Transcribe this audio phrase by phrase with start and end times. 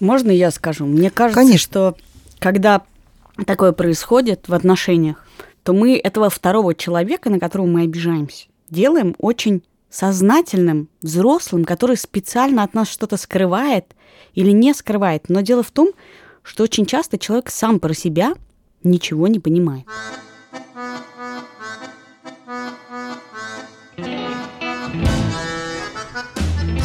[0.00, 0.86] Можно я скажу?
[0.86, 1.58] Мне кажется, Конечно.
[1.58, 1.96] что
[2.38, 2.82] когда
[3.46, 5.26] такое происходит в отношениях,
[5.62, 12.62] то мы этого второго человека, на которого мы обижаемся, делаем очень сознательным, взрослым, который специально
[12.62, 13.94] от нас что-то скрывает
[14.34, 15.28] или не скрывает.
[15.28, 15.90] Но дело в том,
[16.42, 18.34] что очень часто человек сам про себя
[18.82, 19.86] ничего не понимает.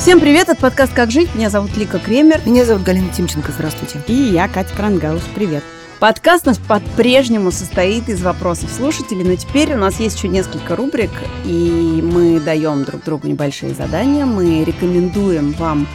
[0.02, 1.36] Всем привет, это подкаст «Как жить».
[1.36, 2.42] Меня зовут Лика Кремер.
[2.44, 4.02] Меня зовут Галина Тимченко, здравствуйте.
[4.08, 5.64] И я, Катя Крангаус, привет.
[6.00, 11.12] Подкаст наш по-прежнему состоит из вопросов слушателей, но теперь у нас есть еще несколько рубрик,
[11.46, 15.88] и мы даем друг другу небольшие задания, мы рекомендуем вам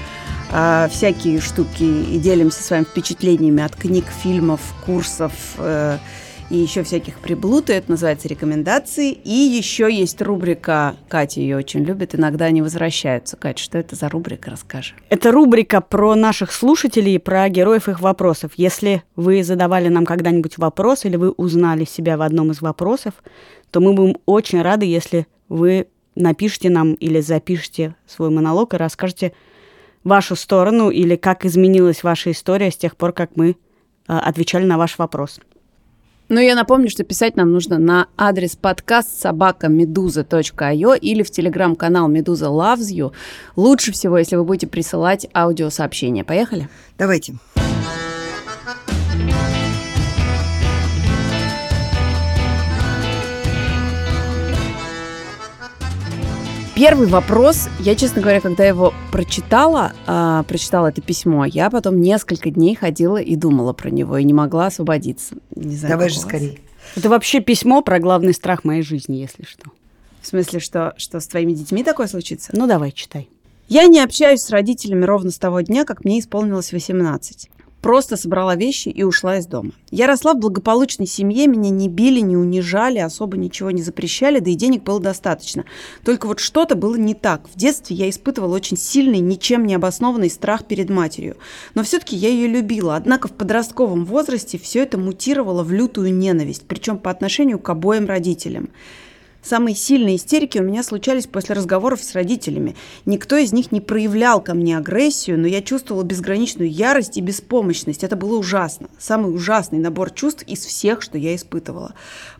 [0.52, 5.98] э, всякие штуки и делимся с вами впечатлениями от книг, фильмов, курсов, э,
[6.50, 9.12] и еще всяких приблуд, и это называется рекомендации.
[9.12, 13.36] И еще есть рубрика, Катя ее очень любит, иногда они возвращаются.
[13.36, 14.94] Катя, что это за рубрика, расскажи.
[15.08, 18.52] Это рубрика про наших слушателей, про героев их вопросов.
[18.56, 23.14] Если вы задавали нам когда-нибудь вопрос или вы узнали себя в одном из вопросов,
[23.70, 29.32] то мы будем очень рады, если вы напишите нам или запишите свой монолог и расскажете
[30.04, 33.54] вашу сторону или как изменилась ваша история с тех пор, как мы э,
[34.06, 35.40] отвечали на ваш вопрос.
[36.28, 42.46] Ну, я напомню, что писать нам нужно на адрес подкаст собакамедуза.io или в телеграм-канал Медуза
[42.46, 43.12] Loves You.
[43.54, 46.24] Лучше всего, если вы будете присылать аудиосообщения.
[46.24, 46.68] Поехали?
[46.98, 47.36] Давайте.
[56.76, 62.50] Первый вопрос, я, честно говоря, когда его прочитала, э, прочитала это письмо, я потом несколько
[62.50, 65.36] дней ходила и думала про него, и не могла освободиться.
[65.54, 66.58] Не знаю, Давай же скорее.
[66.94, 69.70] Это вообще письмо про главный страх моей жизни, если что.
[70.20, 72.50] В смысле, что, что с твоими детьми такое случится?
[72.52, 73.30] Ну, давай, читай.
[73.68, 77.48] Я не общаюсь с родителями ровно с того дня, как мне исполнилось 18.
[77.86, 79.70] Просто собрала вещи и ушла из дома.
[79.92, 84.50] Я росла в благополучной семье, меня не били, не унижали, особо ничего не запрещали, да
[84.50, 85.64] и денег было достаточно.
[86.04, 87.48] Только вот что-то было не так.
[87.48, 91.36] В детстве я испытывала очень сильный, ничем не обоснованный страх перед матерью.
[91.76, 92.96] Но все-таки я ее любила.
[92.96, 98.06] Однако в подростковом возрасте все это мутировало в лютую ненависть, причем по отношению к обоим
[98.06, 98.70] родителям.
[99.46, 102.74] Самые сильные истерики у меня случались после разговоров с родителями.
[103.04, 108.02] Никто из них не проявлял ко мне агрессию, но я чувствовала безграничную ярость и беспомощность.
[108.02, 108.88] Это было ужасно.
[108.98, 111.94] Самый ужасный набор чувств из всех, что я испытывала.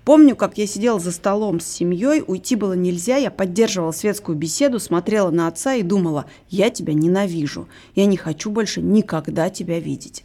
[0.05, 4.81] Помню, как я сидела за столом с семьей, уйти было нельзя, я поддерживала светскую беседу,
[4.81, 10.25] смотрела на отца и думала, я тебя ненавижу, я не хочу больше никогда тебя видеть.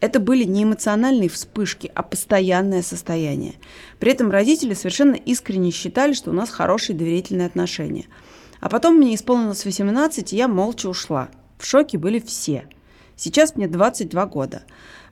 [0.00, 3.54] Это были не эмоциональные вспышки, а постоянное состояние.
[3.98, 8.06] При этом родители совершенно искренне считали, что у нас хорошие доверительные отношения.
[8.60, 11.28] А потом мне исполнилось 18, и я молча ушла.
[11.58, 12.68] В шоке были все.
[13.16, 14.62] Сейчас мне 22 года.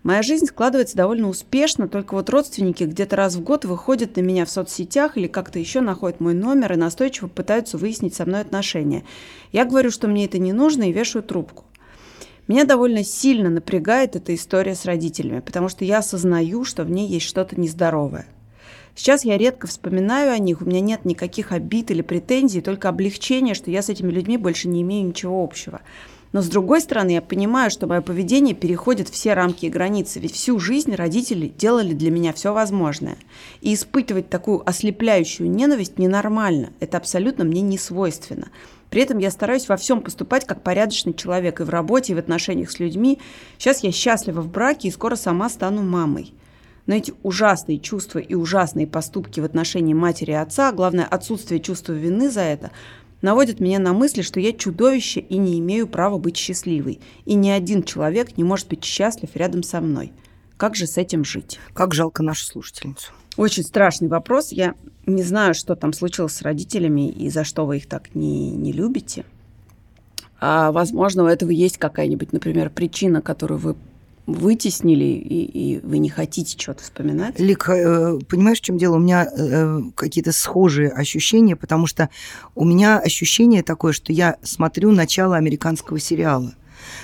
[0.04, 4.44] Моя жизнь складывается довольно успешно, только вот родственники где-то раз в год выходят на меня
[4.44, 9.03] в соцсетях или как-то еще находят мой номер и настойчиво пытаются выяснить со мной отношения.
[9.50, 11.64] Я говорю, что мне это не нужно и вешаю трубку.
[12.49, 17.09] Меня довольно сильно напрягает эта история с родителями, потому что я осознаю, что в ней
[17.09, 18.27] есть что-то нездоровое.
[18.95, 23.55] Сейчас я редко вспоминаю о них, у меня нет никаких обид или претензий, только облегчение,
[23.55, 25.83] что я с этими людьми больше не имею ничего общего.
[26.33, 30.34] Но с другой стороны, я понимаю, что мое поведение переходит все рамки и границы, ведь
[30.34, 33.17] всю жизнь родители делали для меня все возможное.
[33.61, 38.49] И испытывать такую ослепляющую ненависть ненормально, это абсолютно мне не свойственно.
[38.91, 42.19] При этом я стараюсь во всем поступать как порядочный человек и в работе, и в
[42.19, 43.19] отношениях с людьми.
[43.58, 46.34] Сейчас я счастлива в браке и скоро сама стану мамой.
[46.86, 51.92] Но эти ужасные чувства и ужасные поступки в отношении матери и отца, главное отсутствие чувства
[51.92, 52.70] вины за это,
[53.22, 57.00] наводят меня на мысли, что я чудовище и не имею права быть счастливой.
[57.24, 60.12] И ни один человек не может быть счастлив рядом со мной.
[60.56, 61.58] Как же с этим жить?
[61.74, 63.12] Как жалко нашу слушательницу.
[63.36, 64.53] Очень страшный вопрос.
[64.53, 64.74] Я
[65.06, 68.72] не знаю, что там случилось с родителями и за что вы их так не, не
[68.72, 69.25] любите.
[70.39, 73.77] А, возможно, у этого есть какая-нибудь, например, причина, которую вы
[74.27, 77.39] вытеснили, и, и вы не хотите что-то вспоминать.
[77.39, 78.97] Лик, э, понимаешь, в чем дело?
[78.97, 82.10] У меня э, какие-то схожие ощущения, потому что
[82.57, 86.53] у меня ощущение такое, что я смотрю начало американского сериала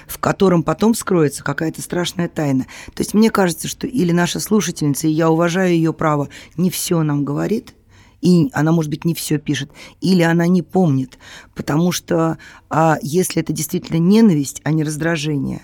[0.07, 2.67] в котором потом скроется какая-то страшная тайна.
[2.95, 7.03] То есть мне кажется, что или наша слушательница, и я уважаю ее право, не все
[7.03, 7.75] нам говорит,
[8.23, 9.71] и она, может быть, не все пишет,
[10.01, 11.19] или она не помнит,
[11.55, 12.39] потому что
[12.71, 15.63] а, если это действительно ненависть, а не раздражение,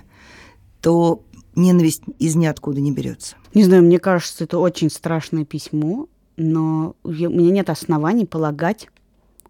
[0.83, 1.23] то
[1.55, 3.37] ненависть из ниоткуда не берется.
[3.55, 8.89] Не знаю, мне кажется, это очень страшное письмо, но я- у меня нет оснований полагать,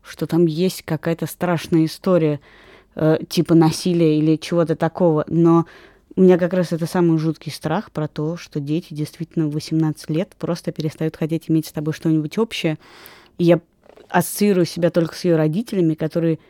[0.02, 2.40] что там есть какая-то страшная история,
[2.94, 5.24] э, типа насилия или чего-то такого.
[5.28, 5.66] Но
[6.18, 10.10] у меня как раз это самый жуткий страх про то, что дети действительно в 18
[10.10, 12.76] лет просто перестают хотеть иметь с тобой что-нибудь общее.
[13.38, 13.60] И я
[14.08, 16.40] ассоциирую себя только с ее родителями, которые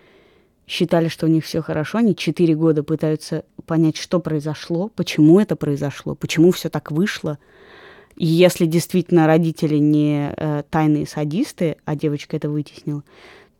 [0.67, 1.99] считали, что у них все хорошо.
[1.99, 7.39] Они четыре года пытаются понять, что произошло, почему это произошло, почему все так вышло.
[8.17, 13.05] И если действительно родители не э, тайные садисты, а девочка это вытеснила,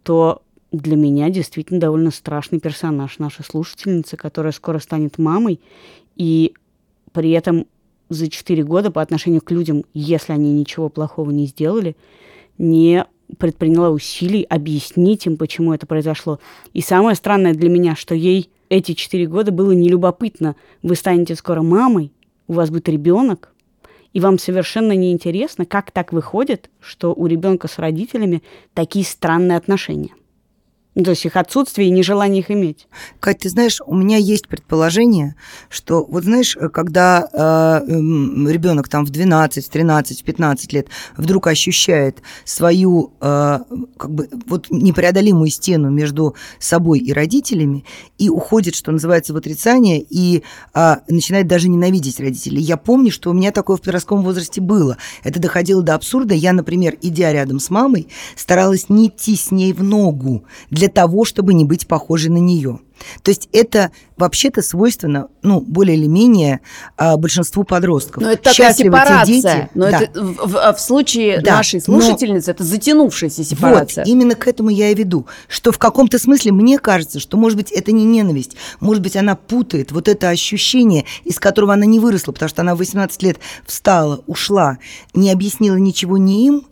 [0.05, 0.41] то
[0.73, 5.61] для меня действительно довольно страшный персонаж наша слушательница, которая скоро станет мамой,
[6.17, 6.55] и
[7.13, 7.67] при этом
[8.09, 11.97] за четыре года по отношению к людям, если они ничего плохого не сделали,
[12.59, 13.05] не
[13.39, 16.41] предприняла усилий объяснить им, почему это произошло.
[16.73, 20.57] И самое странное для меня, что ей эти четыре года было нелюбопытно.
[20.83, 22.13] Вы станете скоро мамой,
[22.47, 23.53] у вас будет ребенок,
[24.13, 28.43] и вам совершенно неинтересно, как так выходит, что у ребенка с родителями
[28.75, 30.11] такие странные отношения.
[30.99, 32.89] Ну, то есть их отсутствие и нежелание их иметь.
[33.21, 35.37] Кать, ты знаешь, у меня есть предположение,
[35.69, 41.47] что вот знаешь, когда э, ребенок там в 12, в 13, в 15 лет вдруг
[41.47, 43.61] ощущает свою э,
[43.97, 47.85] как бы вот непреодолимую стену между собой и родителями
[48.19, 50.43] и уходит, что называется, в отрицание и
[50.75, 52.61] э, начинает даже ненавидеть родителей.
[52.61, 54.97] Я помню, что у меня такое в подростковом возрасте было.
[55.23, 56.35] Это доходило до абсурда.
[56.35, 61.03] Я, например, идя рядом с мамой, старалась не идти с ней в ногу для для
[61.03, 62.81] того, чтобы не быть похожей на нее.
[63.23, 66.61] То есть это вообще-то свойственно, ну, более или менее
[66.97, 68.23] а, большинству подростков.
[68.23, 69.27] Но это такая сепарация.
[69.27, 70.01] Дети, но да.
[70.01, 72.53] это в, в, в случае да, нашей слушательницы но...
[72.53, 74.05] это затянувшаяся сепарация.
[74.05, 77.59] Вот, именно к этому я и веду, что в каком-то смысле мне кажется, что, может
[77.59, 82.01] быть, это не ненависть, может быть, она путает вот это ощущение, из которого она не
[82.01, 84.79] выросла, потому что она в 18 лет встала, ушла,
[85.15, 86.67] не объяснила ничего ни им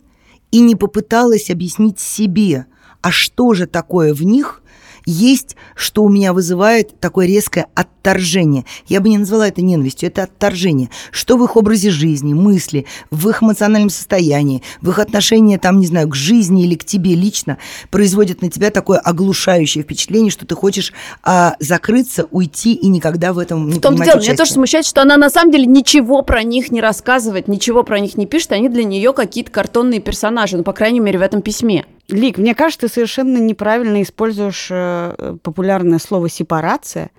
[0.51, 2.65] и не попыталась объяснить себе–
[3.01, 4.61] а что же такое в них
[5.07, 8.65] есть, что у меня вызывает такое резкое отторжение.
[8.87, 10.89] Я бы не назвала это ненавистью, это отторжение.
[11.11, 15.87] Что в их образе жизни, мысли, в их эмоциональном состоянии, в их отношении, там, не
[15.87, 17.57] знаю, к жизни или к тебе лично
[17.89, 20.91] производит на тебя такое оглушающее впечатление, что ты хочешь
[21.23, 24.33] а, закрыться, уйти и никогда в этом не в том принимать дело, участие.
[24.33, 28.01] Меня тоже смущает, что она на самом деле ничего про них не рассказывает, ничего про
[28.01, 31.41] них не пишет, они для нее какие-то картонные персонажи, ну, по крайней мере, в этом
[31.41, 31.85] письме.
[32.09, 37.11] Лик, мне кажется, ты совершенно неправильно используешь э, популярное слово «сепарация»,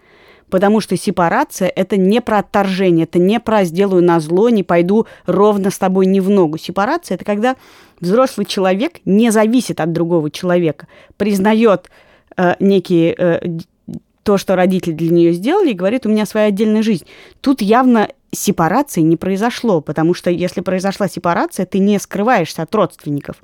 [0.49, 5.06] потому что сепарация– это не про отторжение, это не про «сделаю на зло, не пойду
[5.26, 6.56] ровно с тобой не в ногу».
[6.56, 7.56] Сепарация– это когда
[8.00, 10.87] взрослый человек не зависит от другого человека,
[11.19, 11.90] признает
[12.38, 13.40] э, некие э,
[14.23, 17.05] то, что родители для нее сделали, и говорит, у меня своя отдельная жизнь.
[17.43, 23.37] Тут явно сепарации не произошло, потому что если произошла сепарация, ты не скрываешься от родственников.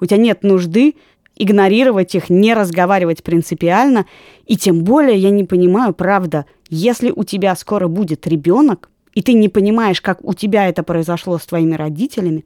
[0.00, 0.94] У тебя нет нужды
[1.36, 4.06] игнорировать их, не разговаривать принципиально.
[4.46, 9.34] И тем более я не понимаю, правда, если у тебя скоро будет ребенок, и ты
[9.34, 12.44] не понимаешь, как у тебя это произошло с твоими родителями,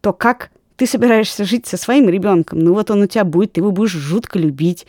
[0.00, 2.58] то как ты собираешься жить со своим ребенком?
[2.60, 4.86] Ну вот он у тебя будет, ты его будешь жутко любить,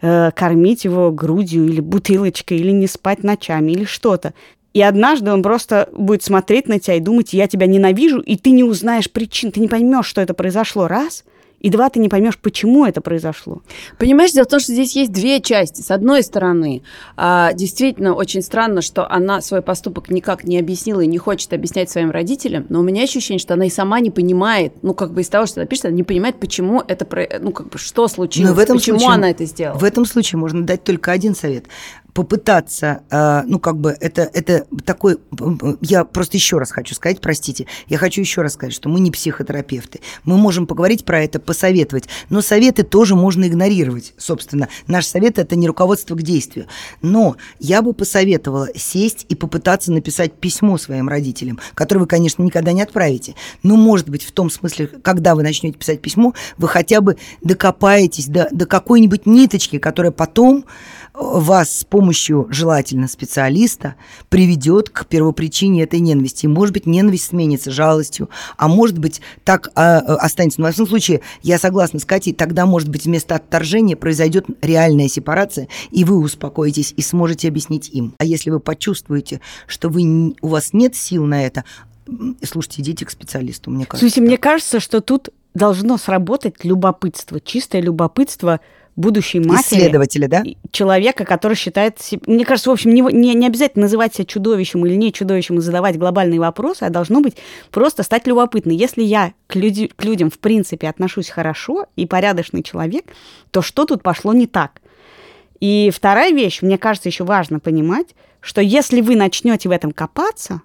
[0.00, 4.34] э, кормить его грудью или бутылочкой, или не спать ночами, или что-то.
[4.78, 8.50] И однажды он просто будет смотреть на тебя и думать, я тебя ненавижу, и ты
[8.50, 11.24] не узнаешь причин, ты не поймешь, что это произошло, раз–
[11.60, 13.62] и два, ты не поймешь, почему это произошло.
[13.98, 15.82] Понимаешь, дело в том, что здесь есть две части.
[15.82, 16.82] С одной стороны,
[17.16, 21.90] а, действительно очень странно, что она свой поступок никак не объяснила и не хочет объяснять
[21.90, 25.22] своим родителям, но у меня ощущение, что она и сама не понимает, ну, как бы
[25.22, 27.06] из того, что она пишет, она не понимает, почему это,
[27.40, 29.78] ну, как бы, что случилось, но в этом почему случае, она это сделала.
[29.78, 31.64] В этом случае можно дать только один совет
[32.18, 35.18] попытаться, э, ну, как бы, это, это такой,
[35.80, 39.12] я просто еще раз хочу сказать, простите, я хочу еще раз сказать, что мы не
[39.12, 40.00] психотерапевты.
[40.24, 44.68] Мы можем поговорить про это, посоветовать, но советы тоже можно игнорировать, собственно.
[44.88, 46.66] Наш совет– это не руководство к действию.
[47.02, 52.72] Но я бы посоветовала сесть и попытаться написать письмо своим родителям, которое вы, конечно, никогда
[52.72, 53.36] не отправите.
[53.62, 58.26] Но, может быть, в том смысле, когда вы начнете писать письмо, вы хотя бы докопаетесь
[58.26, 60.64] до, до какой-нибудь ниточки, которая потом
[61.14, 63.96] вас с помощью желательно специалиста
[64.28, 66.46] приведет к первопричине этой ненависти.
[66.46, 70.60] И, может быть, ненависть сменится жалостью, а может быть, так а, а останется.
[70.60, 75.08] Но, во всяком случае, я согласна с Катей, тогда, может быть, вместо отторжения произойдет реальная
[75.08, 78.14] сепарация, и вы успокоитесь и сможете объяснить им.
[78.18, 81.64] А если вы почувствуете, что вы, у вас нет сил на это,
[82.42, 84.00] слушайте, идите к специалисту, мне кажется.
[84.00, 88.60] Слушайте, мне кажется, что тут должно сработать любопытство, чистое любопытство–
[88.98, 89.80] будущей матери.
[89.80, 90.42] Исследователя, да?
[90.70, 91.98] Человека, который считает...
[92.26, 95.60] Мне кажется, в общем, не, не, не обязательно называть себя чудовищем или не чудовищем и
[95.60, 97.36] задавать глобальные вопросы, а должно быть
[97.70, 98.74] просто стать любопытной.
[98.76, 103.04] Если я к, люди, к людям, в принципе, отношусь хорошо и порядочный человек,
[103.50, 104.80] то что тут пошло не так?
[105.60, 108.08] И вторая вещь, мне кажется, еще важно понимать,
[108.40, 110.62] что если вы начнете в этом копаться,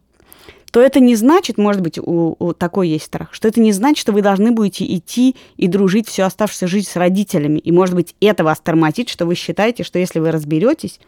[0.74, 4.00] то это не значит, может быть, у, у такой есть страх, что это не значит,
[4.00, 7.60] что вы должны будете идти и дружить всю оставшуюся жизнь с родителями.
[7.60, 11.00] И, может быть, это вас тормозит, что вы считаете, что если вы разберетесь,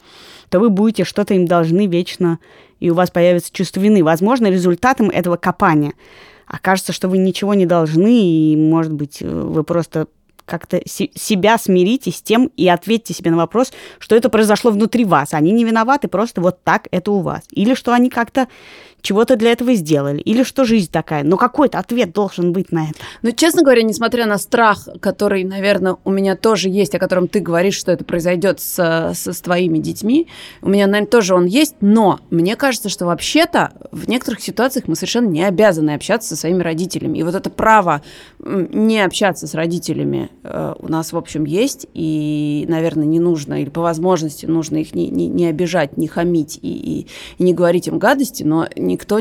[0.49, 2.37] то вы будете что-то им должны вечно,
[2.79, 4.03] и у вас появится чувство вины.
[4.03, 5.93] Возможно, результатом этого копания
[6.45, 10.05] окажется, что вы ничего не должны, и, может быть, вы просто
[10.45, 15.33] как-то себя смирите с тем и ответьте себе на вопрос, что это произошло внутри вас.
[15.33, 17.43] Они не виноваты, просто вот так это у вас.
[17.49, 18.47] Или что они как-то
[19.05, 21.23] чего-то для этого сделали, или что жизнь такая.
[21.23, 22.99] Но какой-то ответ должен быть на это.
[23.21, 27.39] Ну, честно говоря, несмотря на страх, который, наверное, у меня тоже есть, о котором ты
[27.39, 30.27] говоришь, что это произойдет с, с, с твоими детьми,
[30.63, 34.95] у меня, наверное, тоже он есть, но мне кажется, что вообще-то в некоторых ситуациях мы
[34.95, 37.19] совершенно не обязаны общаться со своими родителями.
[37.19, 38.01] И вот это право
[38.39, 43.69] не общаться с родителями э, у нас, в общем, есть, и, наверное, не нужно, или
[43.69, 47.07] по возможности нужно их не, не, не обижать, не хамить и, и,
[47.37, 49.19] и не говорить им гадости, но не никто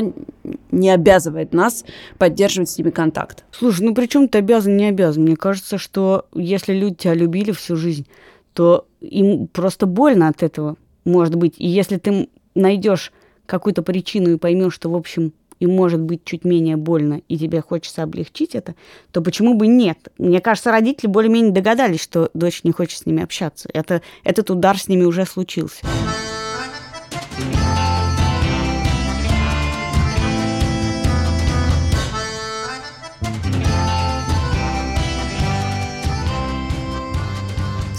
[0.71, 1.83] не обязывает нас
[2.17, 3.43] поддерживать с ними контакт.
[3.51, 5.23] Слушай, ну при чем ты обязан, не обязан?
[5.23, 8.07] Мне кажется, что если люди тебя любили всю жизнь,
[8.53, 11.55] то им просто больно от этого, может быть.
[11.57, 13.11] И если ты найдешь
[13.45, 17.61] какую-то причину и поймешь, что, в общем, им может быть чуть менее больно, и тебе
[17.61, 18.75] хочется облегчить это,
[19.11, 20.09] то почему бы нет?
[20.17, 23.69] Мне кажется, родители более-менее догадались, что дочь не хочет с ними общаться.
[23.73, 25.85] Это, этот удар с ними уже случился.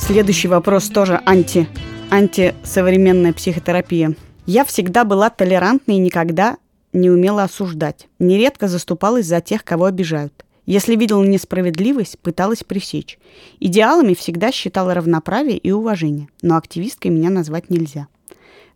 [0.07, 1.67] Следующий вопрос тоже анти,
[2.11, 4.15] антисовременная психотерапия.
[4.47, 6.59] Я всегда была толерантной и никогда
[6.93, 8.07] не умела осуждать.
[8.21, 10.45] Нередко заступалась за тех, кого обижают.
[10.65, 13.19] Если видела несправедливость, пыталась пресечь.
[13.59, 18.07] Идеалами всегда считала равноправие и уважение, но активисткой меня назвать нельзя.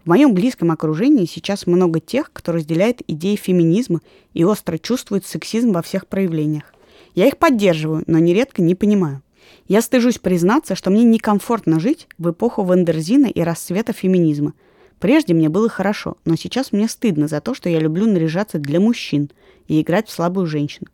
[0.02, 4.00] В моем близком окружении сейчас много тех, кто разделяет идеи феминизма
[4.34, 6.74] и остро чувствует сексизм во всех проявлениях.
[7.14, 9.22] Я их поддерживаю, но нередко не понимаю.
[9.70, 14.52] Я стыжусь признаться, что мне некомфортно жить в эпоху Вандерзина и расцвета феминизма.
[14.98, 18.80] Прежде мне было хорошо, но сейчас мне стыдно за то, что я люблю наряжаться для
[18.80, 19.30] мужчин
[19.68, 20.88] и играть в слабую женщину.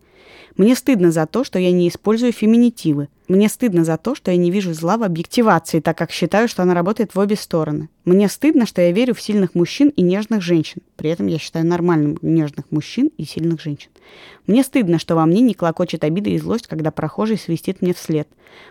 [0.56, 3.08] Мне стыдно за то, что я не использую феминитивы.
[3.28, 6.62] Мне стыдно за то, что я не вижу зла в объективации, так как считаю, что
[6.62, 7.88] она работает в обе стороны.
[8.04, 10.82] Мне стыдно, что я верю в сильных мужчин и нежных женщин.
[10.96, 13.90] При этом я считаю нормальным нежных мужчин и сильных женщин.
[14.46, 18.28] Мне стыдно, что во мне не клокочет обида и злость, когда прохожий свистит мне вслед.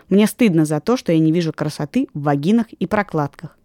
[0.08, 3.56] Мне стыдно за то, что я не вижу красоты в вагинах и прокладках.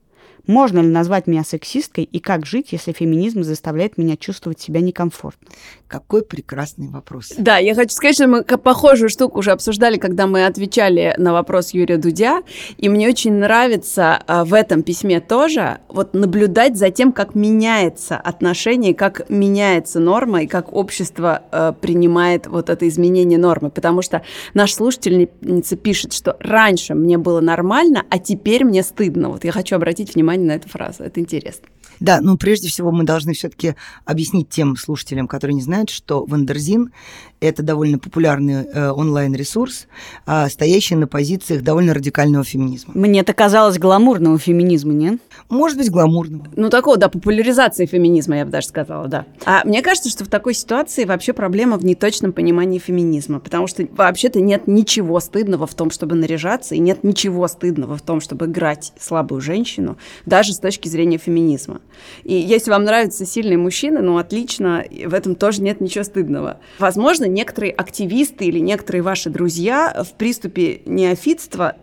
[0.48, 5.48] Можно ли назвать меня сексисткой и как жить, если феминизм заставляет меня чувствовать себя некомфортно?
[5.88, 7.34] Какой прекрасный вопрос.
[7.38, 11.72] Да, я хочу сказать, что мы похожую штуку уже обсуждали, когда мы отвечали на вопрос
[11.74, 12.44] Юрия Дудя,
[12.78, 18.18] и мне очень нравится а, в этом письме тоже вот наблюдать за тем, как меняется
[18.18, 24.22] отношение, как меняется норма и как общество э, принимает вот это изменение нормы, потому что
[24.54, 29.30] наш слушательница пишет, что раньше мне было нормально, а теперь мне стыдно.
[29.30, 31.04] Вот я хочу обратить внимание внимание на эту фразу.
[31.04, 31.68] Это интересно.
[32.01, 36.92] Да, ну прежде всего мы должны все-таки объяснить тем слушателям, которые не знают, что Wonderzine–
[37.39, 39.88] это довольно популярный э, онлайн-ресурс,
[40.25, 42.93] э, стоящий на позициях довольно радикального феминизма.
[42.96, 45.22] Мне это казалось гламурного феминизма, нет?
[45.50, 46.48] Может быть, гламурного.
[46.55, 49.25] Ну, такого, да, популяризации феминизма, я бы даже сказала, да.
[49.46, 53.88] А мне кажется, что в такой ситуации вообще проблема в неточном понимании феминизма, потому что
[53.91, 58.48] вообще-то нет ничего стыдного в том, чтобы наряжаться, и нет ничего стыдного в том, чтобы
[58.48, 61.81] играть слабую женщину, даже с точки зрения феминизма.
[62.24, 66.60] И если вам нравятся сильные мужчины, ну, отлично, в этом тоже нет ничего стыдного.
[66.80, 71.76] Возможно, некоторые активисты или некоторые ваши друзья в приступе неофитства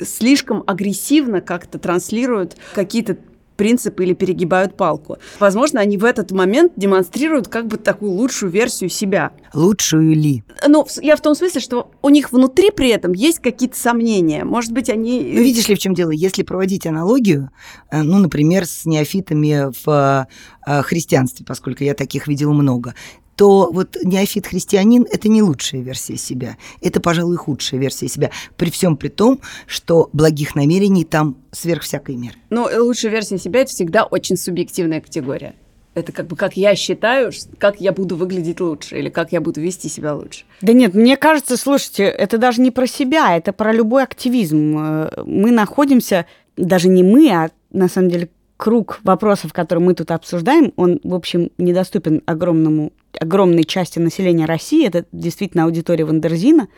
[0.00, 3.16] слишком агрессивно как-то транслируют какие-то
[3.56, 5.18] принципы или перегибают палку.
[5.38, 9.32] Возможно, они в этот момент демонстрируют как бы такую лучшую версию себя.
[9.52, 10.44] Лучшую ли?
[10.66, 14.44] Ну, я в том смысле, что у них внутри при этом есть какие-то сомнения.
[14.44, 15.20] Может быть, они...
[15.20, 16.10] Ну, видишь ли, в чем дело?
[16.10, 17.50] Если проводить аналогию,
[17.90, 20.26] э, ну, например, с неофитами в
[20.66, 22.94] э, христианстве, поскольку я таких видела много,
[23.36, 26.56] то вот неофит-христианин– это не лучшая версия себя.
[26.80, 28.30] Это, пожалуй, худшая версия себя.
[28.56, 32.36] При всем при том, что благих намерений там сверх всякой меры.
[32.50, 35.54] Ну, лучшая версия себя– это всегда очень субъективная категория.
[35.94, 39.60] Это как бы как я считаю, как я буду выглядеть лучше или как я буду
[39.60, 40.44] вести себя лучше.
[40.60, 44.76] Да нет, мне кажется, слушайте, это даже не про себя, это про любой активизм.
[44.76, 46.26] Э, мы находимся,
[46.56, 51.14] даже не мы, а на самом деле круг вопросов, которые мы тут обсуждаем, он, в
[51.14, 56.68] общем, недоступен огромному огромной части населения России, это действительно аудитория Вандерзина,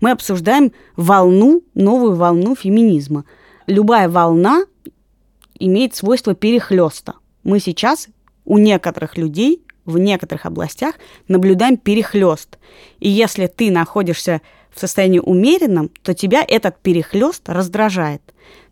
[0.00, 3.24] мы обсуждаем волну, новую волну феминизма.
[3.66, 4.64] любая волна
[5.58, 7.14] имеет свойство перехлеста.
[7.44, 8.08] Мы сейчас
[8.44, 10.94] у некоторых людей в некоторых областях
[11.28, 12.58] наблюдаем перехлест.
[12.98, 18.22] И если ты находишься в состоянии умеренном, то тебя этот перехлест раздражает.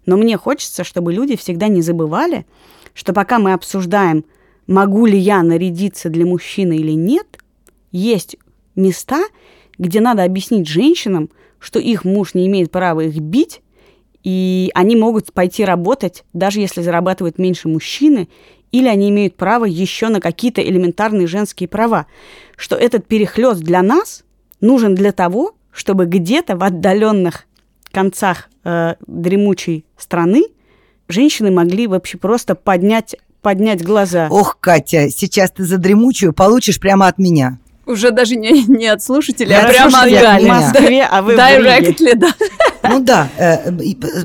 [0.09, 2.47] Но мне хочется, чтобы люди всегда не забывали,
[2.95, 4.25] что пока мы обсуждаем,
[4.67, 7.27] могу ли я нарядиться для мужчины или нет,
[7.93, 8.39] есть
[8.75, 9.21] места,
[9.77, 13.61] где надо объяснить женщинам, что их муж не имеет права их бить,
[14.25, 18.31] и они могут пойти работать, даже если зарабатывают меньше мужчины,
[18.73, 22.07] или они имеют право еще на какие-то элементарные женские права.
[22.57, 24.25] Что этот перехлест для нас
[24.63, 27.45] нужен для того, чтобы где-то в отдаленных
[27.93, 30.45] концах э, дремучей страны
[31.09, 34.29] женщины могли вообще просто поднять, поднять глаза.
[34.31, 37.59] Ох, Катя, сейчас ты за дремучую получишь прямо от меня.
[37.89, 40.45] Уже даже не, не от слушателей, Не а прямо от Гали.
[40.45, 41.35] в Москве, а вы.
[41.35, 42.29] Directly, да.
[42.83, 43.73] Ну да, э,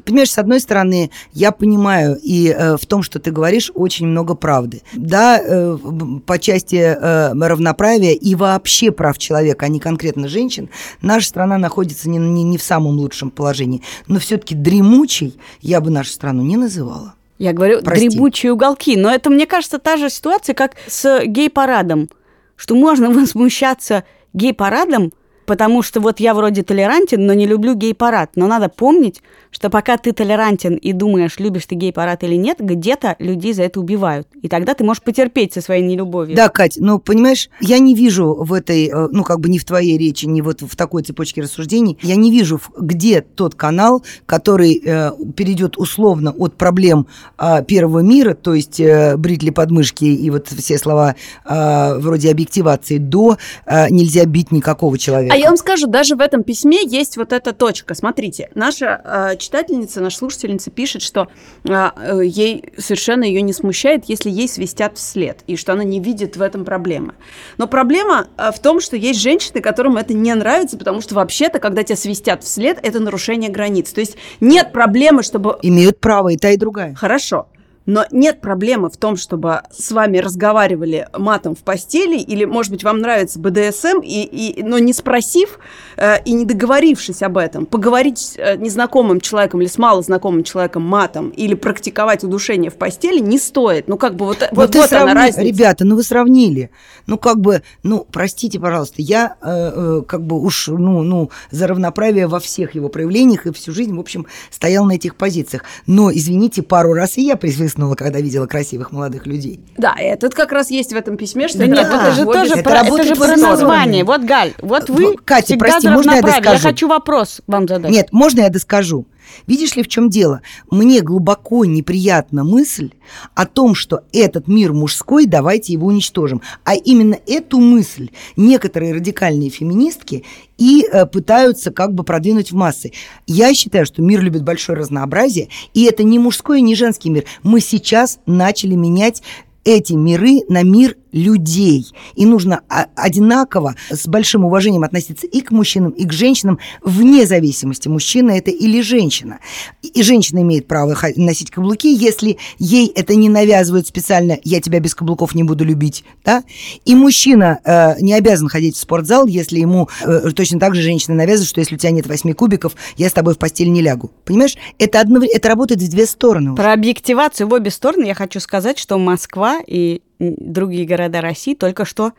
[0.05, 4.35] понимаешь, с одной стороны, я понимаю, и э, в том, что ты говоришь, очень много
[4.35, 4.83] правды.
[4.93, 5.77] Да, э,
[6.25, 10.69] по части равноправия и вообще прав человека, а не конкретно женщин,
[11.01, 13.81] наша страна находится не, не, не в самом лучшем положении.
[14.07, 17.15] Но все-таки дремучей я бы нашу страну не называла.
[17.39, 18.09] Я говорю, Прости.
[18.09, 18.95] дремучие уголки.
[18.97, 22.09] Но это, мне кажется, та же ситуация, как с гей-парадом.
[22.55, 25.13] Что можно возмущаться гей-парадом,
[25.45, 28.31] потому что вот я вроде толерантен, но не люблю гей-парад.
[28.35, 29.21] Но надо помнить,
[29.51, 33.79] что пока ты толерантен и думаешь, любишь ты гей-парад или нет, где-то людей за это
[33.79, 34.27] убивают.
[34.41, 36.35] И тогда ты можешь потерпеть со своей нелюбовью.
[36.35, 39.65] Да, Кать, ну, понимаешь, я не вижу в этой, э, ну, как бы не в
[39.65, 44.81] твоей речи, не вот в такой цепочке рассуждений, я не вижу, где тот канал, который
[44.83, 47.07] э, перейдет условно от проблем
[47.37, 52.97] а, первого мира, то есть э, бритли подмышки и вот все слова а, вроде объективации,
[52.97, 55.32] до а, нельзя бить никакого человека.
[55.33, 57.95] А я вам скажу, даже в этом письме есть вот эта точка.
[57.95, 61.27] Смотрите, наша э, читательница, наша слушательница пишет, что
[61.63, 65.99] э, э, ей совершенно ее не смущает, если ей свистят вслед, и что она не
[65.99, 67.15] видит в этом проблемы.
[67.57, 71.57] Но проблема э, в том, что есть женщины, которым это не нравится, потому что вообще-то,
[71.57, 73.91] когда тебя свистят вслед, это нарушение границ.
[73.91, 76.93] То есть нет проблемы, чтобы Имеют право и та, и другая.
[76.93, 77.47] Хорошо.
[77.85, 82.83] Но нет проблемы в том, чтобы с вами разговаривали матом в постели, или, может быть,
[82.83, 85.59] вам нравится БДСМ, и, и, но не спросив
[85.97, 90.83] э, и не договорившись об этом, поговорить с э, незнакомым человеком или с малознакомым человеком
[90.83, 93.87] матом, или практиковать удушение в постели не стоит.
[93.87, 95.41] Ну, как бы вот, вот, вот она сравни- разница.
[95.41, 96.69] Ребята, ну вы сравнили.
[97.05, 101.67] Ну, как бы, ну, простите, пожалуйста, я э, э, как бы уж, ну, ну, за
[101.67, 105.63] равноправие во всех его проявлениях и всю жизнь, в общем, стоял на этих позициях.
[105.85, 107.35] Но, извините, пару раз и я
[107.73, 109.59] присвистнула, когда видела красивых молодых людей.
[109.77, 112.25] Да, и это как раз есть в этом письме, что Да это нет, это же
[112.25, 114.03] тоже это про, это же про название.
[114.03, 116.35] Вот, Галь, вот вы Катя, прости, можно я равноправие.
[116.35, 116.67] Я доскажу?
[116.67, 117.91] хочу вопрос вам задать.
[117.91, 119.05] Нет, можно я доскажу?
[119.47, 120.41] Видишь ли, в чем дело?
[120.69, 122.91] Мне глубоко неприятна мысль
[123.35, 126.41] о том, что этот мир мужской, давайте его уничтожим.
[126.63, 130.23] А именно эту мысль некоторые радикальные феминистки
[130.57, 132.91] и э, пытаются как бы продвинуть в массы.
[133.27, 137.25] Я считаю, что мир любит большое разнообразие, и это не мужской, не женский мир.
[137.43, 139.23] Мы сейчас начали менять
[139.63, 141.85] эти миры на мир людей.
[142.15, 147.25] И нужно а- одинаково, с большим уважением относиться и к мужчинам, и к женщинам, вне
[147.25, 149.39] зависимости, мужчина это или женщина.
[149.81, 154.95] И женщина имеет право носить каблуки, если ей это не навязывают специально, я тебя без
[154.95, 156.43] каблуков не буду любить, да?
[156.83, 161.15] И мужчина э, не обязан ходить в спортзал, если ему э, точно так же женщина
[161.15, 164.11] навязывает, что если у тебя нет восьми кубиков, я с тобой в постель не лягу.
[164.25, 164.55] Понимаешь?
[164.79, 166.51] Это, одновре- это работает в две стороны.
[166.53, 166.61] уже.
[166.61, 170.01] Про объективацию в обе стороны я хочу сказать, что Москва и
[170.37, 172.13] другие города России только что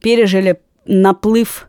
[0.00, 1.68] пережили наплыв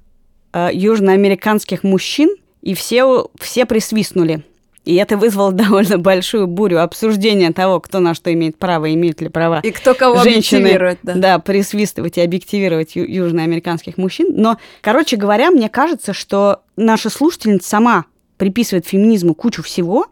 [0.53, 4.43] э, южноамериканских мужчин, и все, все присвистнули.
[4.85, 9.29] И это вызвало довольно большую бурю обсуждения того, кто на что имеет право, имеет ли
[9.29, 11.13] права И кто кого женщины, объективирует, да.
[11.15, 14.27] да, присвистывать и объективировать ю- южноамериканских мужчин.
[14.31, 18.05] Но, короче говоря, мне кажется, что наша слушательница сама
[18.37, 20.07] приписывает феминизму кучу всего,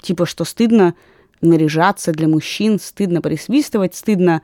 [0.00, 0.94] типа, что стыдно
[1.40, 4.42] наряжаться для мужчин, стыдно присвистывать, стыдно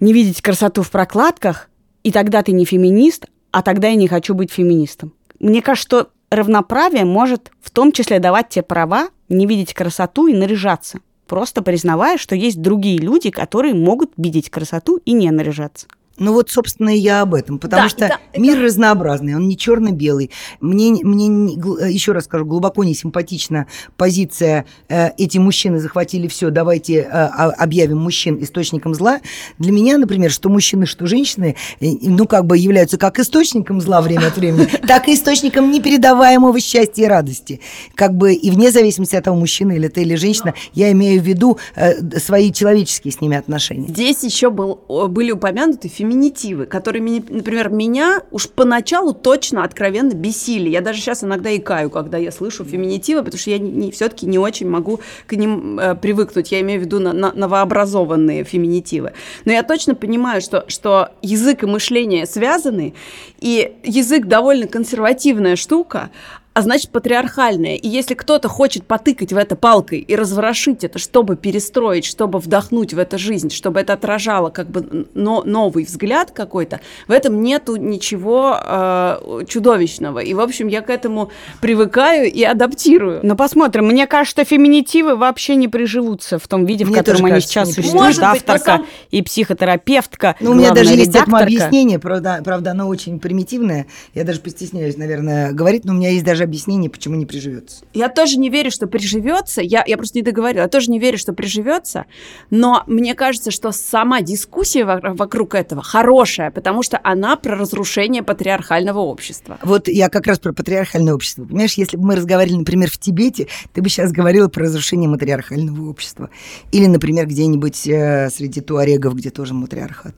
[0.00, 1.68] не видеть красоту в прокладках,
[2.02, 5.12] и тогда ты не феминист, а тогда я не хочу быть феминистом.
[5.40, 10.34] Мне кажется, что равноправие может в том числе давать тебе права не видеть красоту и
[10.34, 15.86] наряжаться, просто признавая, что есть другие люди, которые могут видеть красоту и не наряжаться.
[16.18, 19.46] Ну вот, собственно, и я об этом, потому Да, что да, мир это- разнообразный, он
[19.48, 20.30] не черно-белый.
[20.60, 26.50] Мне, мне э, еще раз скажу, глубоко не симпатична позиция э, «эти мужчины захватили все,
[26.50, 29.20] давайте э, а- объявим мужчин источником зла».
[29.58, 34.00] Для меня, например, что мужчины, что женщины, э, ну как бы являются как источником зла
[34.00, 37.60] время от времени, так и источником непередаваемого счастья и радости.
[37.94, 41.24] Как бы и вне зависимости от того, мужчина или ты, или женщина, я имею в
[41.24, 43.88] виду э, свои человеческие с ними отношения.
[43.88, 50.68] Здесь еще был, были упомянуты феминитивы, которые, например, меня уж поначалу точно откровенно бесили.
[50.70, 54.38] Я даже сейчас иногда икаю, когда я слышу феминитивы, потому что я не, все-таки не
[54.38, 56.50] очень могу к ним э, привыкнуть.
[56.52, 59.12] Я имею в виду на, на- новообразованные феминитивы.
[59.44, 62.94] Но я точно понимаю, что, что язык и мышление связаны,
[63.38, 66.10] и язык довольно консервативная штука,
[66.54, 67.76] а значит патриархальное.
[67.76, 72.94] И если кто-то хочет потыкать в это палкой и разворошить это, чтобы перестроить, чтобы вдохнуть
[72.94, 77.76] в это жизнь, чтобы это отражало как бы но, новый взгляд какой-то, в этом нету
[77.76, 80.18] ничего э, чудовищного.
[80.18, 81.30] И, в общем, я к этому
[81.60, 83.20] привыкаю и адаптирую.
[83.22, 83.86] Ну, посмотрим.
[83.86, 87.68] Мне кажется, феминитивы вообще не приживутся в том виде, в Мне котором они кажется, сейчас
[87.74, 88.02] существуют.
[88.02, 90.36] Может быть, но Авторка сам- и психотерапевтка.
[90.40, 91.44] Ну, у меня даже главная есть этому редакторка.
[91.44, 93.86] объяснение, правда, правда, оно очень примитивное.
[94.14, 97.84] Я даже постесняюсь, наверное, говорить, но у меня есть даже объяснение, почему не приживется.
[97.94, 99.60] Я тоже не верю, что приживется.
[99.62, 100.62] Я, я просто не договорила.
[100.62, 102.06] Я тоже не верю, что приживется.
[102.50, 108.22] Но мне кажется, что сама дискуссия во- вокруг этого хорошая, потому что она про разрушение
[108.22, 109.58] патриархального общества.
[109.62, 111.44] Вот я как раз про патриархальное общество.
[111.44, 115.88] Понимаешь, если бы мы разговаривали, например, в Тибете, ты бы сейчас говорила про разрушение матриархального
[115.88, 116.30] общества.
[116.72, 120.14] Или, например, где-нибудь э, среди туарегов, где тоже матриархат.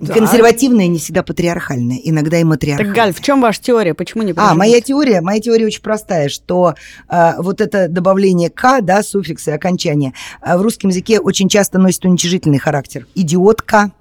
[0.00, 0.12] Да.
[0.14, 2.94] Консервативное не всегда патриархальное, иногда и Так, матриархальное.
[2.94, 3.94] Галь, в чем ваша теория?
[3.94, 6.74] Почему не А, моя теория, моя теория очень простая, что
[7.08, 12.04] э, вот это добавление «к», да, суффиксы, окончания, э, в русском языке очень часто носит
[12.04, 13.06] уничижительный характер.
[13.14, 13.92] Идиотка,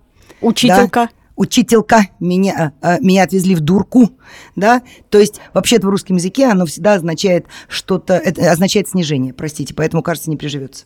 [0.42, 1.10] Учителька.
[1.38, 4.12] учителька, меня, э, меня отвезли в дурку,
[4.58, 10.04] да, то есть вообще-то в русском языке оно всегда означает что-то, означает снижение, простите, поэтому,
[10.04, 10.86] кажется, не приживется.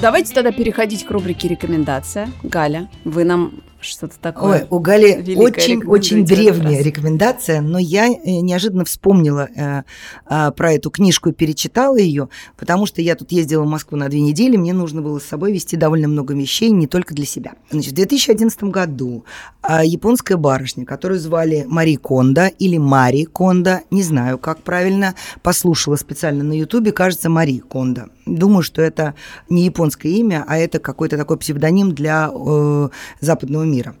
[0.00, 2.30] Давайте тогда переходить к рубрике «Рекомендация».
[2.44, 4.60] Галя, вы нам что-то такое...
[4.60, 9.82] Ой, у Гали очень-очень древняя рекомендация, но я э, неожиданно вспомнила э,
[10.26, 14.08] а, про эту книжку и перечитала ее, потому что я тут ездила в Москву на
[14.08, 17.54] две недели, мне нужно было с собой вести довольно много вещей, не только для себя.
[17.70, 19.24] Значит, в 2011 году
[19.62, 25.96] а, японская барышня, которую звали Мари Кондо или Мари Кондо, не знаю, как правильно, послушала
[25.96, 28.06] специально на Ютубе, кажется, Мари Кондо.
[28.36, 29.14] Думаю, что это
[29.48, 32.88] не японское имя, а это какой-то такой псевдоним для э,
[33.20, 33.94] западного мира.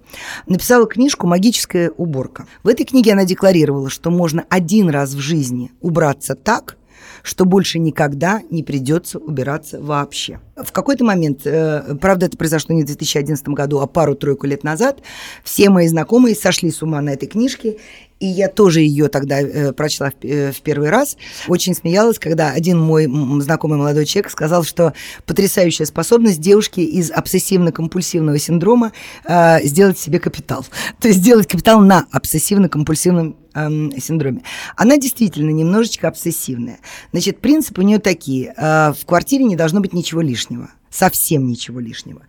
[0.46, 2.46] Написала книжку «Магическая уборка».
[2.62, 6.76] В этой книге она декларировала, что можно один раз в жизни убраться так,
[7.22, 10.40] что больше никогда не придется убираться вообще.
[10.56, 15.02] В какой-то момент, э, правда, это произошло не в 2011 году, а пару-тройку лет назад,
[15.44, 17.78] все мои знакомые сошли с ума на этой книжке,
[18.20, 21.16] и я тоже ее тогда э, прочла в, э, в первый раз.
[21.46, 23.06] Очень смеялась, когда один мой
[23.40, 24.92] знакомый молодой человек сказал, что
[25.26, 28.92] потрясающая способность девушки из обсессивно-компульсивного синдрома
[29.24, 30.66] э, сделать себе капитал.
[31.00, 34.42] То есть сделать капитал на обсессивно-компульсивном эм, синдроме.
[34.76, 36.78] Она действительно немножечко обсессивная.
[37.12, 38.52] Значит, принципы у нее такие.
[38.56, 40.70] Э, в квартире не должно быть ничего лишнего.
[40.90, 42.22] Совсем ничего лишнего.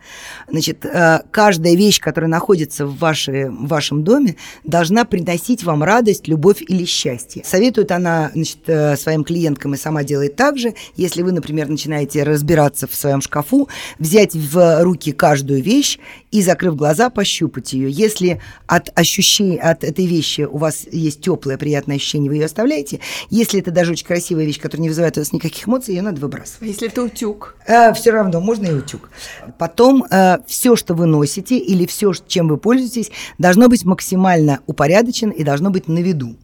[0.48, 6.28] Значит, э, каждая вещь, которая находится в, вашей, в вашем доме, должна приносить вам радость,
[6.28, 7.42] любовь или счастье.
[7.44, 10.74] Советует она значит, э, своим клиенткам и сама делает так же.
[10.96, 13.68] Если вы, например, начинаете разбираться в своем шкафу,
[13.98, 15.98] взять в руки каждую вещь
[16.30, 17.90] и, закрыв глаза, пощупать ее.
[17.90, 23.00] Если от ощущений, от этой вещи у вас есть теплое, приятное ощущение, вы ее оставляете.
[23.30, 26.20] Если это даже очень красивая вещь, которая не вызывает у вас никаких эмоций, ее надо
[26.20, 26.68] выбрасывать.
[26.68, 27.56] Если это утюг.
[27.94, 29.10] все равно, можно и утюг.
[29.58, 30.04] Потом
[30.46, 35.70] все, что вы носите или все, чем вы пользуетесь, должно быть максимально упорядочено и должно
[35.70, 36.36] быть на виду.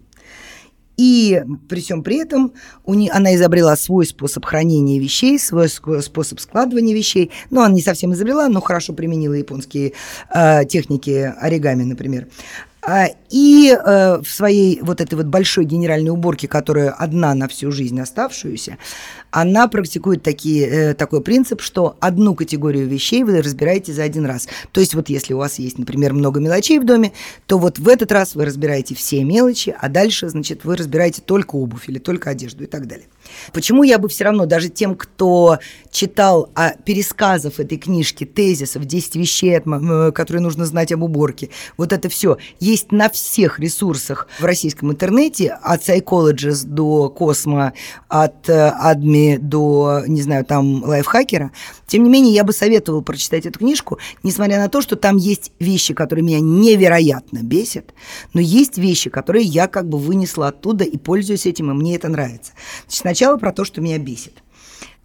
[0.96, 2.52] И при всем при этом
[2.84, 7.32] у не, она изобрела свой способ хранения вещей, свой способ складывания вещей.
[7.50, 9.92] Ну, она не совсем изобрела, но хорошо применила японские
[10.34, 12.28] э, техники оригами, например.
[12.88, 17.72] А, И э, в своей вот этой вот большой генеральной уборке, которая одна на всю
[17.72, 18.78] жизнь оставшуюся,
[19.32, 24.46] она практикует такие, э, такой принцип, что одну категорию вещей вы разбираете за один раз.
[24.70, 27.12] То есть вот если у вас есть, например, много мелочей в доме,
[27.46, 31.56] то вот в этот раз вы разбираете все мелочи, а дальше, значит, вы разбираете только
[31.56, 33.06] обувь или только одежду и так далее.
[33.52, 35.58] Почему я бы все равно, даже тем, кто
[35.90, 39.60] читал о пересказов этой книжки, тезисов, 10 вещей,
[40.12, 45.58] которые нужно знать об уборке, вот это все есть на всех ресурсах в российском интернете,
[45.62, 47.72] от Psychologist до Космо,
[48.08, 51.52] от Адми э, до, не знаю, там, лайфхакера.
[51.86, 55.52] Тем не менее, я бы советовала прочитать эту книжку, несмотря на то, что там есть
[55.58, 57.94] вещи, которые меня невероятно бесят,
[58.34, 62.08] но есть вещи, которые я как бы вынесла оттуда и пользуюсь этим, и мне это
[62.08, 62.52] нравится.
[62.88, 64.42] Значит, сначала про то, что меня бесит.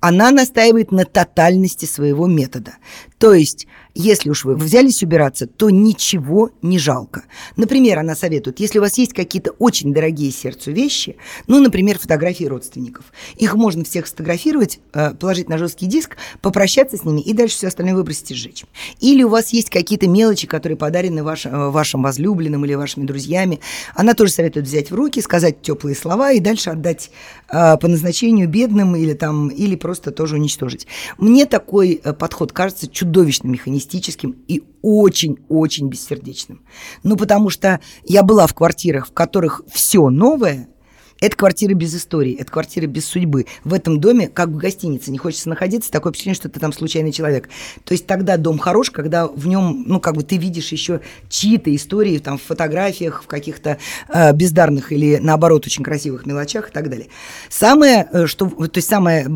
[0.01, 2.73] Она настаивает на тотальности своего метода.
[3.19, 7.23] То есть если уж вы взялись убираться, то ничего не жалко.
[7.57, 12.45] Например, она советует, если у вас есть какие-то очень дорогие сердцу вещи, ну, например, фотографии
[12.45, 17.57] родственников, их можно всех сфотографировать, э, положить на жесткий диск, попрощаться с ними и дальше
[17.57, 18.63] все остальное выбросить и сжечь.
[18.99, 23.59] Или у вас есть какие-то мелочи, которые подарены ваш, э, вашим возлюбленным или вашими друзьями.
[23.95, 27.11] Она тоже советует взять в руки, сказать теплые слова и дальше отдать
[27.49, 30.87] э, по назначению бедным или, там, или просто тоже уничтожить.
[31.17, 36.61] Мне такой подход кажется чудовищно механизмом мистическим и очень-очень бессердечным.
[37.03, 40.67] Ну, потому что я была в квартирах, в которых все новое,
[41.19, 43.45] это квартира без истории, это квартира без судьбы.
[43.63, 47.11] В этом доме, как в гостинице, не хочется находиться, такое впечатление, что ты там случайный
[47.11, 47.47] человек.
[47.83, 51.73] То есть тогда дом хорош, когда в нем, ну, как бы ты видишь еще чьи-то
[51.75, 53.77] истории там в фотографиях, в каких-то
[54.09, 57.07] э, бездарных или, наоборот, очень красивых мелочах и так далее.
[57.49, 59.27] Самое, э, что, то есть самое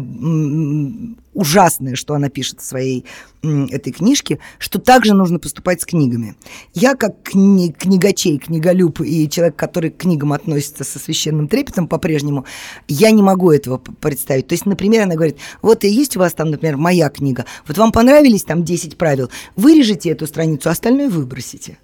[1.35, 3.05] ужасное, что она пишет в своей
[3.43, 6.35] этой книжке, что также нужно поступать с книгами.
[6.73, 12.45] Я как кни книгачей, книголюб и человек, который к книгам относится со священным трепетом по-прежнему,
[12.87, 14.47] я не могу этого представить.
[14.47, 17.77] То есть, например, она говорит, вот и есть у вас там, например, моя книга, вот
[17.77, 21.77] вам понравились там 10 правил, вырежите эту страницу, остальное выбросите.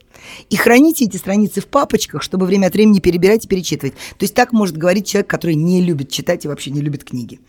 [0.50, 3.94] И храните эти страницы в папочках, чтобы время от времени перебирать и перечитывать.
[3.94, 7.40] То есть так может говорить человек, который не любит читать и вообще не любит книги.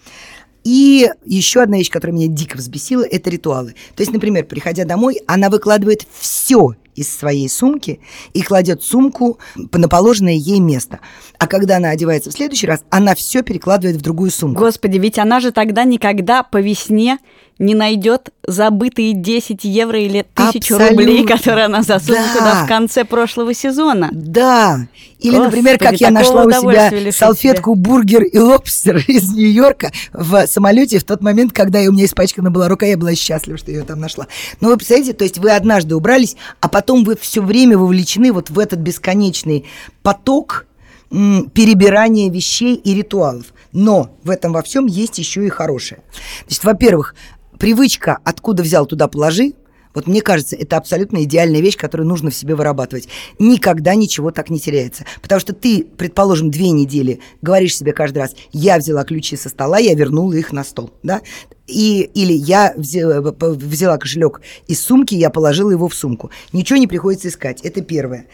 [0.64, 3.75] И еще одна вещь, которая меня дико взбесила, это ритуалы.
[3.96, 8.00] То есть, например, приходя домой, она выкладывает все из своей сумки
[8.35, 11.00] и кладет сумку на положенное ей место.
[11.38, 14.61] А когда она одевается в следующий раз, она все перекладывает в другую сумку.
[14.61, 17.18] Господи, ведь она же тогда никогда по весне
[17.59, 22.38] не найдет забытые 10 евро или тысячу рублей, которые она засунула да.
[22.38, 24.09] туда в конце прошлого сезона.
[24.12, 24.88] Да.
[25.20, 27.83] Или, Господи, например, как я нашла у себя салфетку себе.
[27.83, 32.68] бургер и лобстер из Нью-Йорка в самолете в тот момент, когда у меня испачкана была
[32.68, 34.26] рука, я была счастлива, что ее там нашла.
[34.61, 38.51] Но вы представляете, то есть вы однажды убрались, а потом вы все время вовлечены вот
[38.51, 39.66] в этот бесконечный
[40.03, 40.66] поток
[41.11, 43.47] перебирания вещей и ритуалов.
[43.73, 46.03] Но в этом во всем есть еще и хорошее.
[46.47, 47.14] Значит, во-первых,
[47.59, 49.53] привычка «откуда взял, туда положи»,
[49.94, 53.09] вот мне кажется, это абсолютно идеальная вещь, которую нужно в себе вырабатывать.
[53.38, 55.05] Никогда ничего так не теряется.
[55.20, 59.78] Потому что ты, предположим, две недели говоришь себе каждый раз, я взяла ключи со стола,
[59.78, 61.22] я вернула их на стол, да?
[61.66, 66.31] И, или я взяла, взяла кошелек из сумки, я положила его в сумку.
[66.52, 67.62] Ничего не приходится искать.
[67.62, 68.26] Это первое.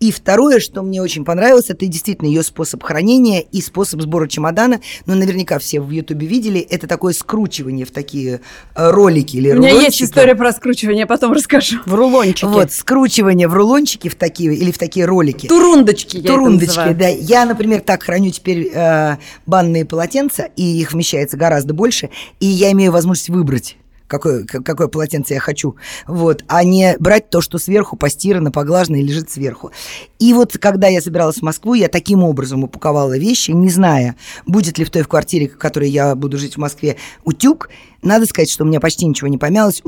[0.00, 4.80] И второе, что мне очень понравилось, это действительно ее способ хранения и способ сбора чемодана.
[5.04, 6.58] Ну, наверняка все в Ютубе видели.
[6.58, 8.40] Это такое скручивание в такие
[8.74, 9.74] э, ролики или рулончики.
[9.74, 11.80] У меня есть история про скручивание, потом расскажу.
[11.84, 12.46] В рулончики.
[12.46, 15.46] Вот, скручивание в рулончики в такие, или в такие ролики.
[15.46, 17.08] Турундочки я Турундочки, да.
[17.08, 22.08] Я, например, так храню теперь э, банные полотенца, и их вмещается гораздо больше,
[22.40, 23.76] и я имею возможность выбрать
[24.10, 29.02] какое, какое полотенце я хочу, вот, а не брать то, что сверху постирано, поглажено и
[29.02, 29.70] лежит сверху.
[30.18, 34.78] И вот когда я собиралась в Москву, я таким образом упаковала вещи, не зная, будет
[34.78, 37.70] ли в той квартире, в которой я буду жить в Москве, утюг.
[38.02, 39.82] Надо сказать, что у меня почти ничего не помялось.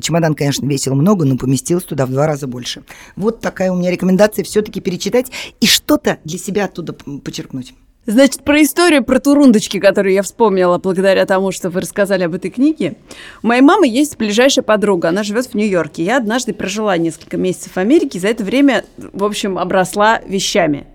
[0.00, 2.84] Чемодан, конечно, весил много, но поместился туда в два раза больше.
[3.16, 5.26] Вот такая у меня рекомендация все-таки перечитать
[5.60, 7.74] и что-то для себя оттуда почерпнуть.
[8.06, 12.52] Значит, про историю про турундочки, которую я вспомнила благодаря тому, что вы рассказали об этой
[12.52, 12.94] книге.
[13.42, 16.04] У моей мамы есть ближайшая подруга, она живет в Нью-Йорке.
[16.04, 20.86] Я однажды прожила несколько месяцев в Америке, за это время, в общем, обросла вещами.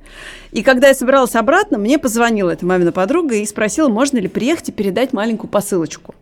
[0.54, 4.70] И когда я собиралась обратно, мне позвонила эта мамина подруга и спросила, можно ли приехать
[4.70, 6.16] и передать маленькую посылочку.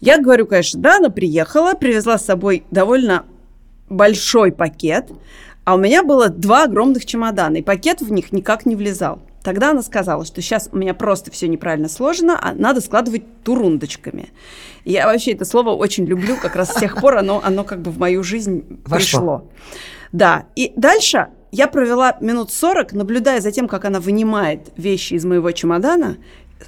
[0.00, 3.26] Я говорю, конечно, да, она приехала, привезла с собой довольно
[3.90, 5.10] большой пакет,
[5.64, 9.20] а у меня было два огромных чемодана, и пакет в них никак не влезал.
[9.46, 14.30] Тогда она сказала, что сейчас у меня просто все неправильно сложено, а надо складывать турундочками.
[14.84, 17.92] Я вообще это слово очень люблю, как раз с тех пор оно, оно как бы
[17.92, 18.96] в мою жизнь Вошло.
[18.96, 19.50] пришло.
[20.10, 25.24] Да, и дальше я провела минут 40, наблюдая за тем, как она вынимает вещи из
[25.24, 26.16] моего чемодана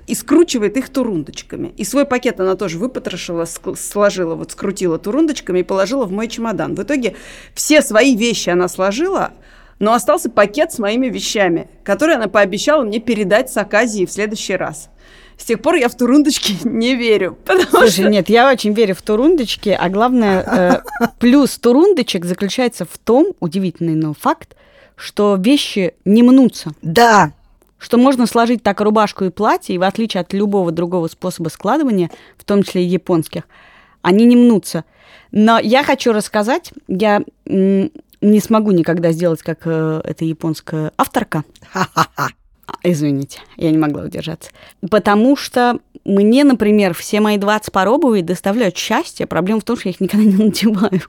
[0.06, 1.74] и скручивает их турундочками.
[1.76, 3.44] И свой пакет она тоже выпотрошила,
[3.76, 6.76] сложила, вот скрутила турундочками и положила в мой чемодан.
[6.76, 7.16] В итоге
[7.54, 9.32] все свои вещи она сложила,
[9.78, 14.56] но остался пакет с моими вещами, который она пообещала мне передать с Аказией в следующий
[14.56, 14.90] раз.
[15.36, 17.38] С тех пор я в турундочки не верю.
[17.70, 18.08] Слушай, что...
[18.08, 23.94] нет, я очень верю в турундочки, а главное, э, плюс турундочек заключается в том, удивительный
[23.94, 24.56] но факт,
[24.96, 26.72] что вещи не мнутся.
[26.82, 27.32] Да,
[27.78, 32.10] что можно сложить так рубашку и платье, и в отличие от любого другого способа складывания,
[32.36, 33.44] в том числе и японских,
[34.02, 34.84] они не мнутся.
[35.30, 37.22] Но я хочу рассказать, я
[38.20, 41.44] не смогу никогда сделать, как э, эта японская авторка.
[42.82, 44.50] Извините, я не могла удержаться.
[44.90, 49.26] Потому что мне, например, все мои 20 пар обуви доставляют счастье.
[49.26, 51.02] Проблема в том, что я их никогда не надеваю.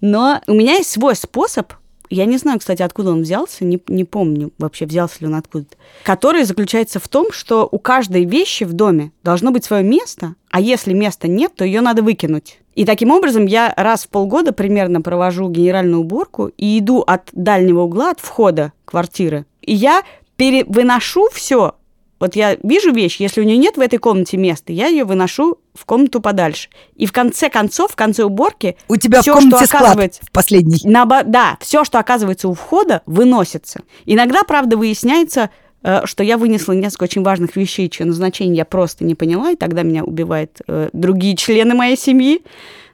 [0.00, 1.72] Но у меня есть свой способ
[2.10, 5.76] я не знаю, кстати, откуда он взялся, не, не помню вообще, взялся ли он откуда-то.
[6.02, 10.60] Который заключается в том, что у каждой вещи в доме должно быть свое место, а
[10.60, 12.58] если места нет, то ее надо выкинуть.
[12.74, 17.82] И таким образом я раз в полгода примерно провожу генеральную уборку и иду от дальнего
[17.82, 19.46] угла, от входа квартиры.
[19.62, 20.02] И я
[20.36, 21.74] перевыношу все
[22.20, 25.58] вот я вижу вещь, если у нее нет в этой комнате места, я ее выношу
[25.80, 26.68] в комнату подальше.
[26.94, 30.30] И в конце концов, в конце уборки, у тебя все, в комнате что оказывается в
[30.30, 30.80] последний.
[30.84, 33.80] На, да, все, что оказывается у входа, выносится.
[34.04, 35.50] Иногда, правда, выясняется,
[35.82, 39.56] э, что я вынесла несколько очень важных вещей, чье назначение я просто не поняла, и
[39.56, 42.42] тогда меня убивают э, другие члены моей семьи.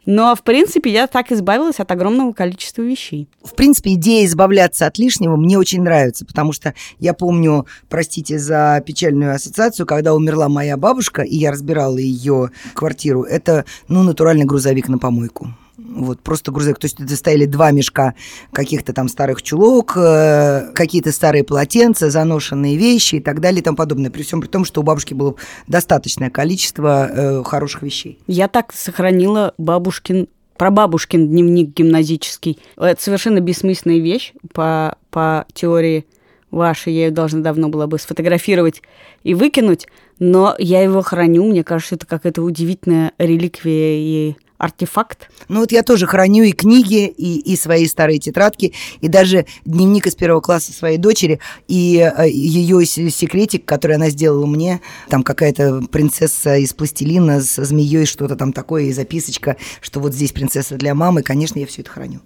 [0.07, 3.29] Но, в принципе, я так избавилась от огромного количества вещей.
[3.43, 8.83] В принципе, идея избавляться от лишнего мне очень нравится, потому что я помню, простите за
[8.87, 14.89] печальную ассоциацию, когда умерла моя бабушка, и я разбирала ее квартиру, это, ну, натуральный грузовик
[14.89, 15.49] на помойку.
[15.79, 16.79] Вот, просто грузовик.
[16.79, 18.15] То есть это стояли два мешка
[18.53, 23.77] каких-то там старых чулок, э, какие-то старые полотенца, заношенные вещи и так далее и тому
[23.77, 24.11] подобное.
[24.11, 25.35] При всем при том, что у бабушки было
[25.67, 28.19] достаточное количество э, хороших вещей.
[28.27, 32.59] Я так сохранила бабушкин про бабушкин дневник гимназический.
[32.77, 36.07] Это совершенно бессмысленная вещь по, по теории
[36.51, 36.95] вашей.
[36.95, 38.83] Я ее должна давно была бы сфотографировать
[39.23, 39.87] и выкинуть,
[40.19, 41.45] но я его храню.
[41.45, 45.31] Мне кажется, это какая-то удивительная реликвия и артефакт.
[45.49, 50.07] Ну вот я тоже храню и книги, и, и свои старые тетрадки, и даже дневник
[50.07, 55.83] из первого класса своей дочери, и э, ее секретик, который она сделала мне, там какая-то
[55.91, 60.95] принцесса из пластилина с змеей, что-то там такое, и записочка, что вот здесь принцесса для
[60.95, 62.21] мамы, конечно, я все это храню.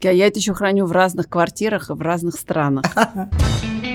[0.00, 2.84] Я, я это еще храню в разных квартирах и в разных странах.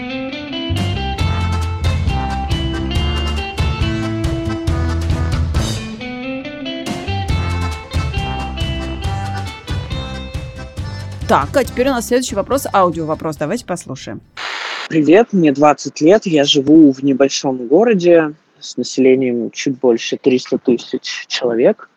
[11.27, 13.35] Так, а теперь у нас следующий вопрос, аудио-вопрос.
[13.35, 14.21] Давайте послушаем.
[14.87, 21.25] Привет, мне 20 лет, я живу в небольшом городе с населением чуть больше 300 тысяч
[21.27, 21.89] человек.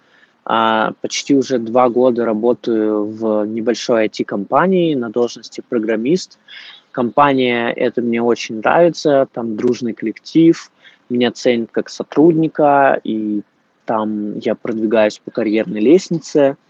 [0.44, 6.40] А, почти уже два года работаю в небольшой IT-компании на должности программист.
[6.90, 10.72] Компания это мне очень нравится, там дружный коллектив,
[11.08, 13.42] меня ценят как сотрудника, и
[13.84, 16.56] там я продвигаюсь по карьерной лестнице–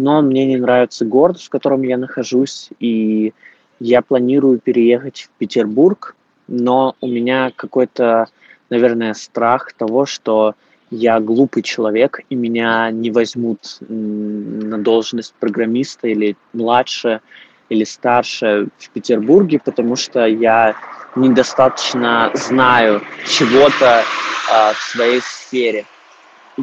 [0.00, 3.34] но мне не нравится город, в котором я нахожусь, и
[3.80, 6.16] я планирую переехать в Петербург,
[6.48, 8.26] но у меня какой-то,
[8.70, 10.54] наверное, страх того, что
[10.90, 17.20] я глупый человек, и меня не возьмут на должность программиста или младше,
[17.68, 20.76] или старше в Петербурге, потому что я
[21.14, 25.84] недостаточно знаю чего-то э, в своей сфере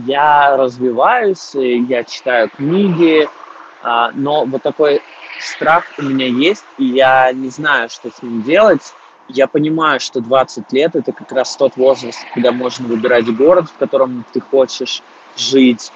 [0.06, 3.28] я развиваюсь, я читаю книги,
[3.82, 5.02] а, но вот такой
[5.40, 8.94] страх у меня есть, и я не знаю, что с ним делать.
[9.28, 13.78] Я понимаю, что 20 лет– это как раз тот возраст, когда можно выбирать город, в
[13.78, 15.04] котором ты хочешь
[15.36, 15.92] жить,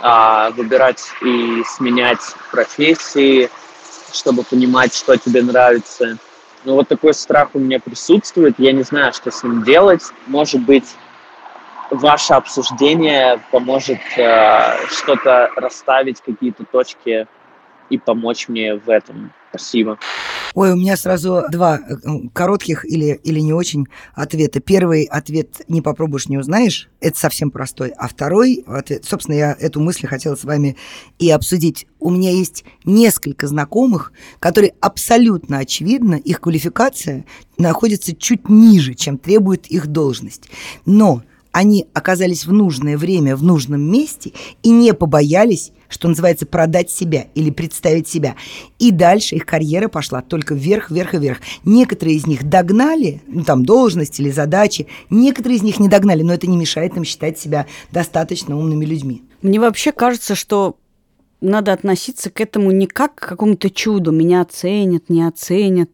[0.00, 2.20] а, выбирать и сменять
[2.52, 3.50] профессии,
[4.12, 6.16] чтобы понимать, что тебе нравится.
[6.64, 10.02] Но вот такой страх у меня присутствует, я не знаю, что с ним делать.
[10.26, 10.86] Может быть,
[11.90, 17.26] ваше обсуждение поможет э, что-то расставить, какие-то точки
[17.90, 19.32] и помочь мне в этом.
[19.50, 19.98] Спасибо.
[20.54, 21.94] Ой, у меня сразу два э,
[22.32, 24.60] коротких или, или не очень ответа.
[24.60, 27.90] Первый ответ «не попробуешь, не узнаешь»— это совсем простой.
[27.90, 30.76] А второй ответ, собственно, я эту мысль хотела с вами
[31.18, 31.86] и обсудить.
[32.00, 37.24] У меня есть несколько знакомых, которые абсолютно очевидно, их квалификация
[37.58, 40.48] находится чуть ниже, чем требует их должность.
[40.84, 41.22] Но
[41.56, 47.28] они оказались в нужное время, в нужном месте и не побоялись, что называется, продать себя
[47.34, 48.36] или представить себя.
[48.78, 51.38] И дальше их карьера пошла только вверх, вверх и вверх.
[51.64, 56.34] Некоторые из них догнали, ну там должность или задачи, некоторые из них не догнали, но
[56.34, 59.22] это не мешает им считать себя достаточно умными людьми.
[59.40, 60.76] Мне вообще кажется, что
[61.40, 64.12] надо относиться к этому не как к какому-то чуду.
[64.12, 65.88] Меня оценят, не оценят.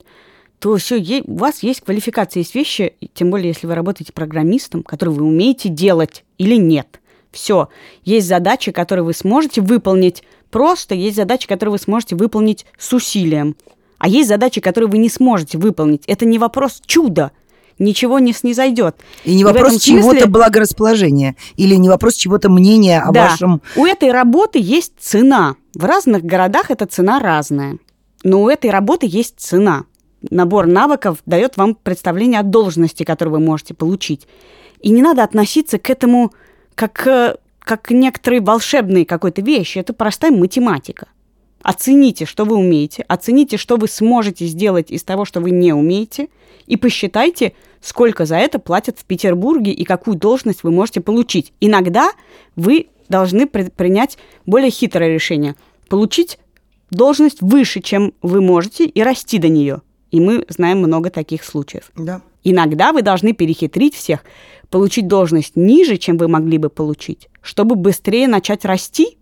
[0.62, 5.16] То все, у вас есть квалификация, есть вещи, тем более, если вы работаете программистом, которые
[5.16, 7.00] вы умеете делать или нет.
[7.32, 7.68] Все.
[8.04, 13.56] Есть задачи, которые вы сможете выполнить просто, есть задачи, которые вы сможете выполнить с усилием.
[13.98, 16.04] А есть задачи, которые вы не сможете выполнить.
[16.06, 17.32] Это не вопрос чуда.
[17.80, 18.94] Ничего не снизойдет.
[19.24, 20.26] И не вопрос чего-то смысле...
[20.26, 21.34] благорасположения.
[21.56, 23.30] Или не вопрос чего-то мнения о да.
[23.30, 23.62] вашем...
[23.74, 25.56] У этой работы есть цена.
[25.74, 27.78] В разных городах эта цена разная.
[28.22, 29.86] Но у этой работы есть цена.
[30.30, 34.26] Набор навыков дает вам представление о должности, которую вы можете получить.
[34.80, 36.32] И не надо относиться к этому
[36.74, 39.78] как, э, как к некоторой волшебной какой-то вещи.
[39.78, 41.08] Это простая математика.
[41.62, 46.28] Оцените, что вы умеете, оцените, что вы сможете сделать из того, что вы не умеете,
[46.66, 51.52] и посчитайте, сколько за это платят в Петербурге и какую должность вы можете получить.
[51.60, 52.10] Иногда
[52.56, 55.54] вы должны принять более хитрое решение.
[55.88, 56.38] Получить
[56.90, 59.82] должность выше, чем вы можете, и расти до нее.
[60.12, 61.90] И мы знаем много таких случаев.
[61.96, 62.20] Да.
[62.44, 64.20] Иногда вы должны перехитрить всех,
[64.70, 69.16] получить должность ниже, чем вы могли бы получить, чтобы быстрее начать расти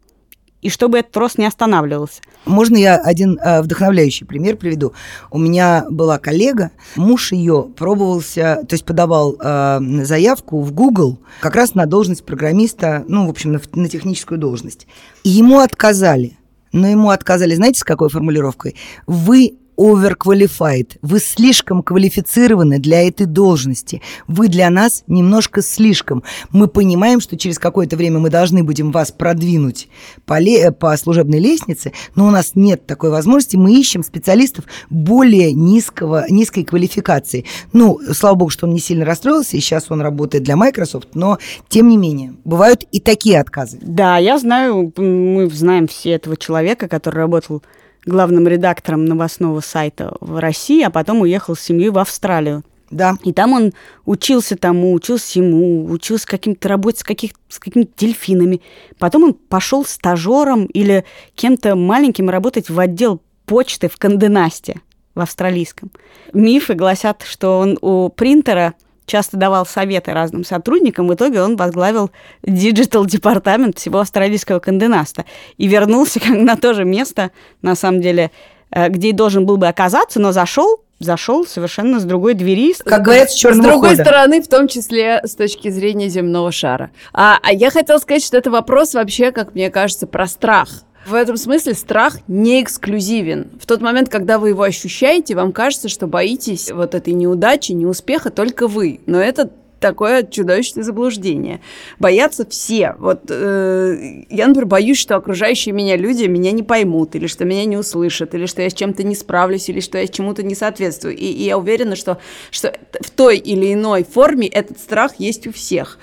[0.62, 2.20] и чтобы этот рост не останавливался.
[2.44, 4.92] Можно я один э, вдохновляющий пример приведу?
[5.30, 11.54] У меня была коллега, муж ее пробовался, то есть подавал э, заявку в Google как
[11.54, 14.86] раз на должность программиста, ну, в общем, на, на техническую должность.
[15.22, 16.36] И ему отказали.
[16.72, 18.76] Но ему отказали, знаете, с какой формулировкой?
[19.06, 20.98] Вы overqualified.
[21.00, 24.02] Вы слишком квалифицированы для этой должности.
[24.28, 26.22] Вы для нас немножко слишком.
[26.50, 29.88] Мы понимаем, что через какое-то время мы должны будем вас продвинуть
[30.26, 33.56] по, ле- по служебной лестнице, но у нас нет такой возможности.
[33.56, 37.46] Мы ищем специалистов более низкого, низкой квалификации.
[37.72, 41.38] Ну, слава богу, что он не сильно расстроился, и сейчас он работает для Microsoft, но
[41.68, 43.78] тем не менее, бывают и такие отказы.
[43.80, 47.62] Да, я знаю, мы знаем все этого человека, который работал
[48.06, 52.64] главным редактором новостного сайта в России, а потом уехал с семьей в Австралию.
[52.90, 53.14] Да.
[53.22, 53.72] И там он
[54.04, 58.60] учился тому, учился всему, учился каким-то работе с, каких, с какими-то дельфинами.
[58.98, 61.04] Потом он пошел стажером или
[61.36, 64.80] кем-то маленьким работать в отдел почты в Канденасте
[65.14, 65.90] в австралийском.
[66.32, 68.74] Мифы гласят, что он у принтера
[69.10, 71.08] часто давал советы разным сотрудникам.
[71.08, 72.10] В итоге он возглавил
[72.42, 75.24] диджитал-департамент всего австралийского Condé Nast а
[75.58, 77.30] и вернулся на то же место,
[77.62, 78.30] на самом деле,
[78.70, 82.74] э, где и должен был бы оказаться, но зашел зашел совершенно с другой двери.
[82.84, 84.04] Как говорят, с черного С другой хода.
[84.04, 86.90] стороны, в том числе с точки зрения земного шара.
[87.14, 90.68] А, а я хотела сказать, что это вопрос вообще, как мне кажется, про страх.
[91.06, 93.50] В этом смысле страх не эксклюзивен.
[93.60, 98.30] В тот момент, когда вы его ощущаете, вам кажется, что боитесь вот этой неудачи, неуспеха
[98.30, 99.00] только вы.
[99.06, 101.60] Но это такое чудовищное заблуждение.
[101.98, 102.94] Боятся все.
[102.98, 107.64] Вот э, я, например, боюсь, что окружающие меня люди меня не поймут, или что меня
[107.64, 111.16] не услышат, или что я с чем-то не справлюсь, или что я чему-то не соответствую.
[111.16, 112.18] И, и я уверена, что,
[112.50, 115.98] что в той или иной форме этот страх есть у всех.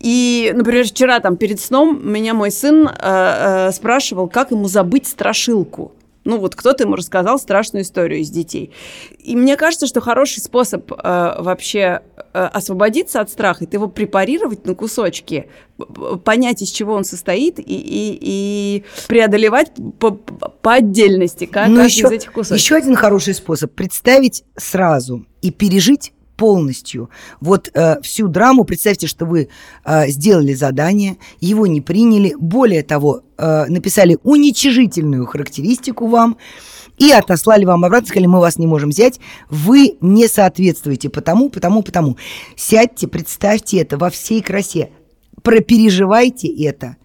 [0.00, 2.90] И, например, вчера там перед сном меня мой сын э,
[3.68, 5.92] э, спрашивал, как ему забыть страшилку.
[6.24, 8.72] Ну вот кто-то ему рассказал страшную историю из детей.
[9.18, 10.96] И мне кажется, что хороший способ э,
[11.38, 15.48] вообще э, освободиться от страха, это его препарировать на кусочки,
[16.24, 22.06] понять, из чего он состоит, и, и, и преодолевать по, по отдельности Но каждый еще,
[22.06, 22.58] из этих кусочков.
[22.58, 27.10] Еще один хороший способ представить сразу и пережить полностью.
[27.42, 29.50] Вот э, всю драму, представьте, что вы
[29.84, 36.38] э, сделали задание, его не приняли, более того, э, написали уничижительную характеристику вам
[36.96, 39.20] и отослали вам обратно, сказали, мы вас не можем взять,
[39.50, 42.16] вы не соответствуете потому, потому, потому.
[42.56, 44.88] Сядьте, представьте это во всей красе,
[45.42, 46.96] пропереживайте это.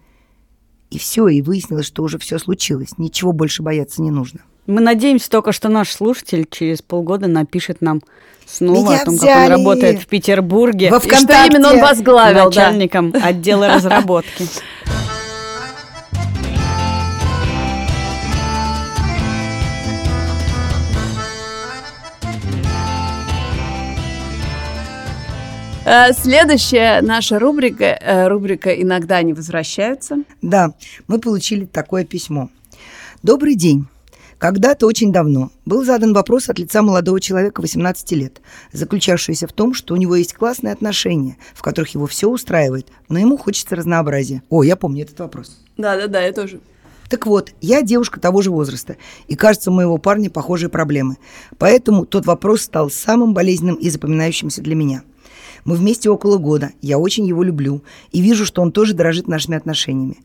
[0.90, 2.96] И все, и выяснилось, что уже все случилось.
[2.96, 4.40] Ничего больше бояться не нужно.
[4.66, 8.02] Мы надеемся только, что наш слушатель через полгода напишет нам
[8.44, 10.90] снова Меня о том, взяли как он работает в Петербурге.
[10.90, 11.52] Во И что ВКонтакте.
[11.54, 12.44] именно он возглавил, да.
[12.46, 14.48] начальником отдела разработки.
[25.84, 30.16] Э, Следующая наша рубрика, э, рубрика «Иногда они возвращаются».
[30.42, 30.72] Да,
[31.06, 32.48] мы получили такое письмо.
[33.22, 33.86] Добрый день.
[34.38, 39.72] Когда-то очень давно был задан вопрос от лица молодого человека 18 лет, заключавшийся в том,
[39.72, 44.42] что у него есть классные отношения, в которых его все устраивает, но ему хочется разнообразия.
[44.50, 45.58] О, я помню этот вопрос.
[45.78, 46.60] Да-да-да, я тоже.
[47.08, 48.96] Так вот, я девушка того же возраста,
[49.28, 51.16] и кажется, у моего парня похожие проблемы.
[51.56, 55.02] Поэтому тот вопрос стал самым болезненным и запоминающимся для меня.
[55.66, 59.56] Мы вместе около года, я очень его люблю и вижу, что он тоже дорожит нашими
[59.56, 60.18] отношениями.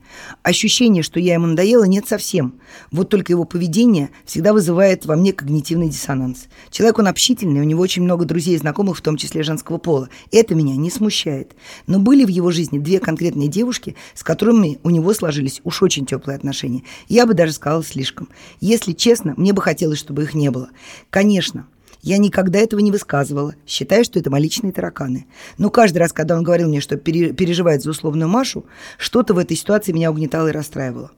[0.44, 2.60] Ощущение, что я ему надоела, нет совсем.
[2.92, 6.46] Вот только его поведение всегда вызывает во мне когнитивный диссонанс.
[6.70, 10.10] Человек он общительный, у него очень много друзей и знакомых, в том числе женского пола.
[10.32, 11.56] Это меня не смущает.
[11.88, 16.06] Но были в его жизни две конкретные девушки, с которыми у него сложились уж очень
[16.06, 16.84] теплые отношения.
[17.10, 18.30] Я бы даже сказала слишком.
[18.60, 20.70] Если честно, мне бы хотелось, чтобы их не было.
[21.10, 21.66] Конечно,
[22.02, 25.28] я никогда этого не высказывала, считая, что это мои личные тараканы.
[25.58, 28.66] Но каждый раз, когда он говорил мне, что переживает за условную Машу,
[28.98, 31.12] что-то в этой ситуации меня угнетало и расстраивало.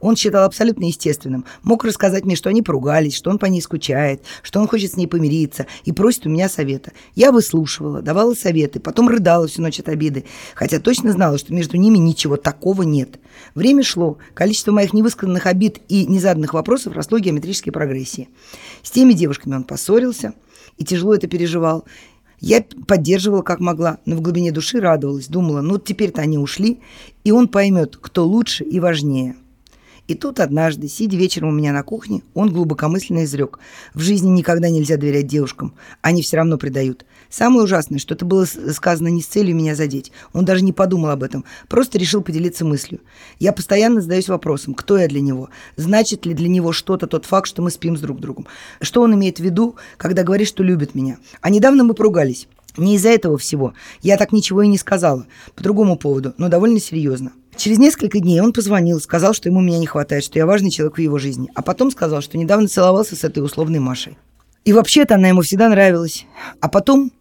[0.00, 1.44] Он считал абсолютно естественным.
[1.62, 4.96] Мог рассказать мне, что они поругались, что он по ней скучает, что он хочет с
[4.96, 6.92] ней помириться и просит у меня совета.
[7.14, 10.24] Я выслушивала, давала советы, потом рыдала всю ночь от обиды,
[10.54, 13.18] хотя точно знала, что между ними ничего такого нет.
[13.54, 18.28] Время шло, количество моих невысказанных обид и незаданных вопросов росло геометрической прогрессии.
[18.82, 20.34] С теми девушками он поссорился
[20.76, 21.84] и тяжело это переживал.
[22.38, 26.80] Я поддерживала как могла, но в глубине души радовалась, думала, ну теперь-то они ушли,
[27.24, 29.36] и он поймет, кто лучше и важнее.
[30.06, 33.58] И тут однажды, сидя вечером у меня на кухне, он глубокомысленно изрек.
[33.92, 35.74] В жизни никогда нельзя доверять девушкам.
[36.00, 37.04] Они все равно предают.
[37.28, 40.12] Самое ужасное, что это было сказано не с целью меня задеть.
[40.32, 41.44] Он даже не подумал об этом.
[41.68, 43.00] Просто решил поделиться мыслью.
[43.40, 45.48] Я постоянно задаюсь вопросом, кто я для него?
[45.76, 48.46] Значит ли для него что-то тот факт, что мы спим с друг другом?
[48.80, 51.18] Что он имеет в виду, когда говорит, что любит меня?
[51.40, 52.46] А недавно мы поругались.
[52.76, 53.74] Не из-за этого всего.
[54.02, 55.26] Я так ничего и не сказала.
[55.54, 57.32] По другому поводу, но довольно серьезно.
[57.56, 60.96] Через несколько дней он позвонил, сказал, что ему меня не хватает, что я важный человек
[60.96, 61.48] в его жизни.
[61.54, 64.18] А потом сказал, что недавно целовался с этой условной Машей.
[64.64, 66.26] И вообще-то она ему всегда нравилась.
[66.60, 67.12] А потом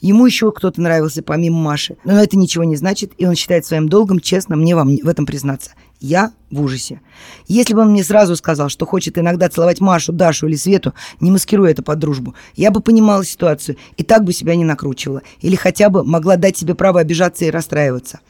[0.00, 1.96] ему еще кто-то нравился помимо Маши.
[2.04, 5.26] Но это ничего не значит, и он считает своим долгом честно мне вам в этом
[5.26, 5.72] признаться.
[6.00, 7.00] Я в ужасе.
[7.48, 11.30] Если бы он мне сразу сказал, что хочет иногда целовать Машу, Дашу или Свету, не
[11.30, 15.22] маскируя это под дружбу, я бы понимала ситуацию и так бы себя не накручивала.
[15.40, 18.20] Или хотя бы могла дать себе право обижаться и расстраиваться.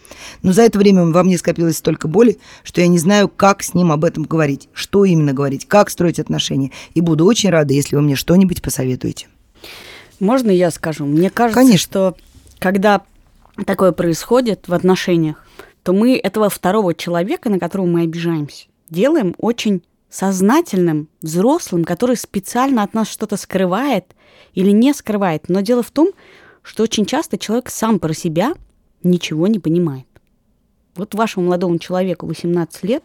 [0.43, 3.75] Но за это время во мне скопилось столько боли, что я не знаю, как с
[3.75, 6.71] ним об этом говорить, что именно говорить, как строить отношения.
[6.95, 9.27] И буду очень рада, если вы мне что-нибудь посоветуете.
[10.21, 11.05] Можно я скажу?
[11.07, 11.79] Мне кажется, Конечно.
[11.79, 12.17] что
[12.59, 13.03] когда
[13.67, 15.45] такое происходит в отношениях,
[15.85, 22.83] то мы этого второго человека, на которого мы обижаемся, делаем очень сознательным, взрослым, который специально
[22.83, 24.15] от нас что-то скрывает
[24.55, 25.49] или не скрывает.
[25.49, 26.11] Но дело в том,
[26.63, 28.55] что очень часто человек сам про себя
[29.03, 30.07] ничего не понимает.
[30.97, 33.05] Вот вашему молодому человеку 18 лет,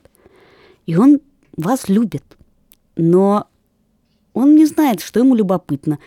[0.85, 1.19] и он
[1.57, 2.23] вас любит,
[2.95, 3.47] но
[4.33, 5.99] он не знает, что ему любопытно.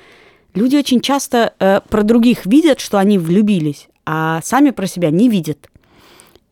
[0.54, 5.28] Люди очень часто э, про других видят, что они влюбились, а сами про себя не
[5.28, 5.68] видят.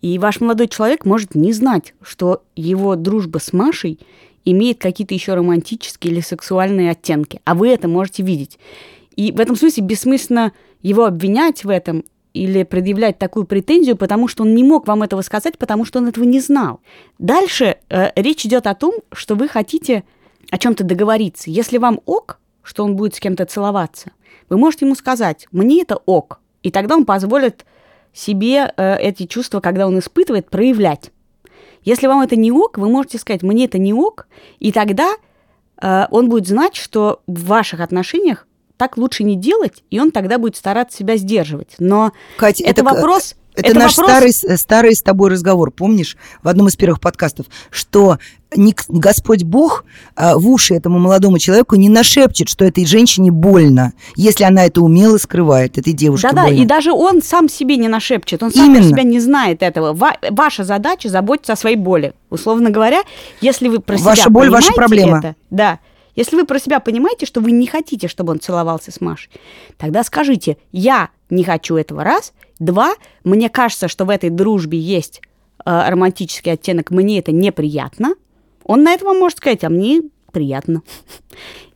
[0.00, 3.98] И ваш молодой человек может не знать, что его дружба с Машей
[4.44, 8.58] имеет какие-то еще романтические или сексуальные оттенки, а вы это можете видеть.
[9.16, 14.44] И в этом смысле бессмысленно его обвинять в этом или предъявлять такую претензию, потому что
[14.44, 16.80] он не мог вам этого сказать, потому что он этого не знал.
[17.18, 20.04] Дальше э, речь идет о том, что вы хотите
[20.50, 21.50] о чем-то договориться.
[21.50, 24.12] Если вам ок, что он будет с кем-то целоваться,
[24.48, 27.64] вы можете ему сказать, мне это ок, и тогда он позволит
[28.12, 31.10] себе э, эти чувства, когда он испытывает, проявлять.
[31.82, 34.26] Если вам это не ок, вы можете сказать, мне это не ок,
[34.58, 35.14] и тогда
[35.80, 38.46] э, он будет знать, что в ваших отношениях
[38.76, 41.76] так лучше не делать, и он тогда будет стараться себя сдерживать.
[41.78, 44.12] Но Катя, это, это вопрос это, это наш вопрос...
[44.36, 48.18] старый, старый с тобой разговор, помнишь, в одном из первых подкастов, что
[48.88, 49.84] Господь Бог
[50.16, 54.80] а, в уши этому молодому человеку не нашепчет, что этой женщине больно, если она это
[54.80, 56.60] умело скрывает, этой девушке Да-да, больно.
[56.60, 58.88] и даже он сам себе не нашепчет, он сам Именно.
[58.88, 59.92] себя не знает этого.
[59.92, 62.12] Ва- ваша задача заботиться о своей боли.
[62.28, 63.02] Условно говоря,
[63.40, 65.18] если вы про Ваша себя боль, ваша проблема.
[65.18, 65.78] Это, да,
[66.16, 69.30] если вы про себя понимаете, что вы не хотите, чтобы он целовался с Машей,
[69.78, 75.20] тогда скажите, я не хочу этого раз, два, мне кажется, что в этой дружбе есть
[75.64, 78.14] э, романтический оттенок, мне это неприятно.
[78.64, 80.02] Он на это может сказать, а мне
[80.32, 80.82] приятно.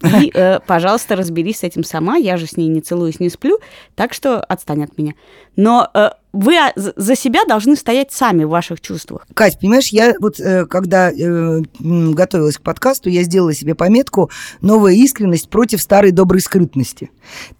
[0.02, 2.16] И, э, пожалуйста, разберись с этим сама.
[2.16, 3.59] Я же с ней не целуюсь, не сплю,
[3.94, 5.14] так что отстань от меня.
[5.57, 9.24] Но э, вы а, за себя должны стоять сами в ваших чувствах.
[9.34, 14.30] Кать, понимаешь, я вот э, когда э, готовилась к подкасту, я сделала себе пометку
[14.61, 17.12] «Новая искренность против старой доброй скрытности».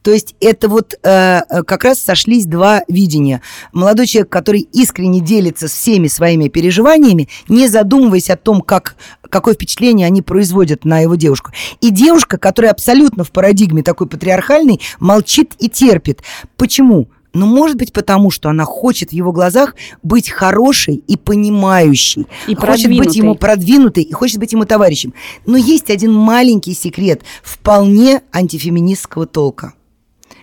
[0.03, 3.43] То есть это вот э, как раз сошлись два видения.
[3.73, 8.97] Молодой человек, который искренне делится всеми своими переживаниями, не задумываясь о том, как,
[9.31, 11.53] какое впечатление они производят на его девушку.
[11.85, 16.23] И девушка, которая абсолютно в парадигме такой патриархальной, молчит и терпит.
[16.57, 17.11] Почему?
[17.35, 22.27] Ну, может быть, потому что она хочет в его глазах быть хорошей и понимающей.
[22.47, 25.13] И хочет быть ему продвинутой и хочет быть ему товарищем.
[25.45, 29.75] Но есть один маленький секрет вполне антифеминистского толка.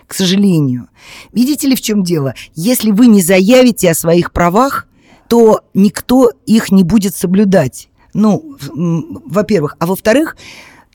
[0.06, 0.90] к сожалению.
[1.32, 2.34] Видите ли, в чем дело?
[2.54, 4.86] Если вы не заявите о своих правах,
[5.26, 7.88] то никто их не будет соблюдать.
[8.14, 8.56] Ну,
[9.24, 9.76] во-первых.
[9.78, 10.36] А во-вторых,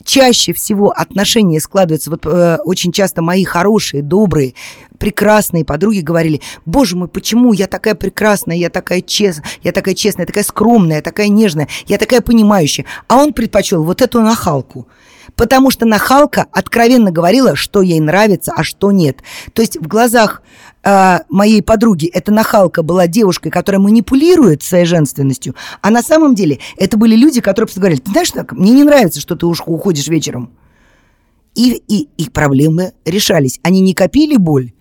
[0.07, 4.55] чаще всего отношения складываются, вот э, очень часто мои хорошие, добрые,
[4.97, 10.25] прекрасные подруги говорили, боже мой, почему я такая прекрасная, я такая честная, я такая честная,
[10.25, 12.85] такая скромная, такая нежная, я такая понимающая.
[13.07, 14.87] А он предпочел вот эту нахалку
[15.35, 19.19] потому что нахалка откровенно говорила, что ей нравится, а что нет.
[19.53, 20.41] То есть в глазах
[20.83, 26.59] э, моей подруги эта нахалка была девушкой, которая манипулирует своей женственностью, а на самом деле
[26.77, 29.61] это были люди, которые просто говорили, ты знаешь, так, мне не нравится, что ты уж
[29.65, 30.51] уходишь вечером.
[31.55, 33.59] И, и их проблемы решались.
[33.63, 34.73] Они не копили боль,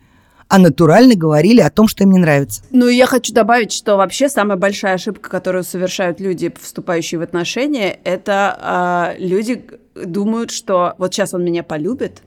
[0.48, 2.62] а натурально говорили о том, что им не нравится.
[2.70, 7.98] Ну, я хочу добавить, что вообще самая большая ошибка, которую совершают люди, вступающие в отношения,
[8.04, 9.64] это э, люди
[10.04, 12.22] думают, что вот сейчас он меня полюбит,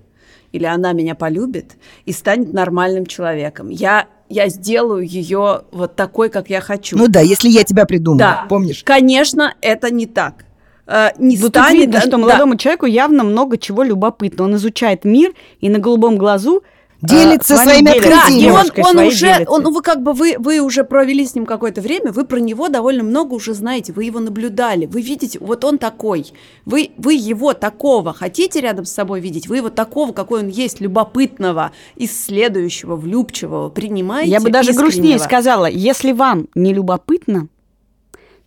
[0.51, 3.69] или она меня полюбит и станет нормальным человеком.
[3.69, 6.95] Я я сделаю ее вот такой, как я хочу.
[6.97, 8.45] Ну да, если я тебя придумаю, да.
[8.47, 8.83] помнишь?
[8.83, 10.45] Конечно, это не так.
[10.85, 12.57] Э, не вот станет, видно, что молодому да.
[12.59, 14.43] человеку явно много чего любопытно.
[14.43, 16.63] Он изучает мир и на голубом глазу
[17.01, 18.51] делится а, своими открытиями.
[18.51, 21.81] Да, он, он уже, он, вы как бы вы, вы уже провели с ним какое-то
[21.81, 25.77] время, вы про него довольно много уже знаете, вы его наблюдали, вы видите, вот он
[25.77, 26.31] такой,
[26.65, 30.81] вы, вы его такого хотите рядом с собой видеть, вы его такого, какой он есть,
[30.81, 34.31] любопытного, исследующего, влюбчивого, принимаете.
[34.31, 34.91] Я бы даже искреннего.
[34.91, 37.47] грустнее сказала, если вам не любопытно,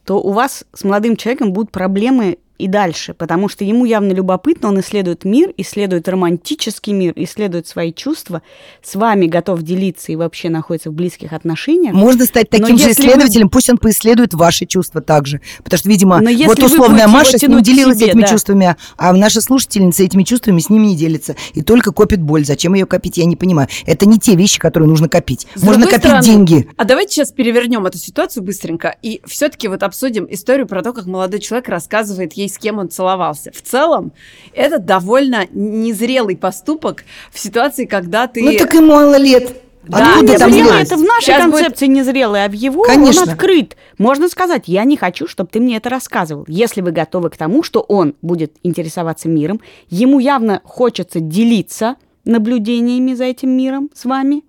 [0.05, 4.69] то у вас с молодым человеком будут проблемы и дальше, потому что ему явно любопытно,
[4.69, 8.41] он исследует мир, исследует романтический мир, исследует свои чувства,
[8.83, 11.93] с вами готов делиться и вообще находится в близких отношениях.
[11.93, 13.51] Можно стать таким же исследователем, вы...
[13.51, 15.41] пусть он поисследует ваши чувства также.
[15.65, 18.29] Потому что, видимо, Но вот условная Маша с ним делилась себе, этими да.
[18.29, 21.35] чувствами, а наша слушательница этими чувствами с ними не делится.
[21.55, 22.45] И только копит боль.
[22.45, 23.67] Зачем ее копить, я не понимаю.
[23.87, 25.49] Это не те вещи, которые нужно копить.
[25.57, 26.69] С Можно копить стороны, деньги.
[26.77, 31.07] А давайте сейчас перевернем эту ситуацию быстренько и все-таки вот обсудим историю про то, как
[31.07, 33.51] молодой человек рассказывает ей с кем он целовался.
[33.53, 34.13] В целом,
[34.55, 38.43] это довольно незрелый поступок в ситуации, когда ты...
[38.43, 39.57] Ну так и мало лет.
[39.85, 41.97] Да, Откуда там незрелый, это в нашей Сейчас концепции будет...
[41.97, 43.23] незрелый, а в его Конечно.
[43.23, 43.77] он открыт.
[43.99, 46.45] Можно сказать, я не хочу, чтобы ты мне это рассказывал.
[46.47, 53.15] Если вы готовы к тому, что он будет интересоваться миром, ему явно хочется делиться наблюдениями
[53.15, 54.45] за этим миром с вами,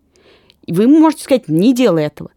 [0.68, 2.30] вы можете сказать, не делай этого.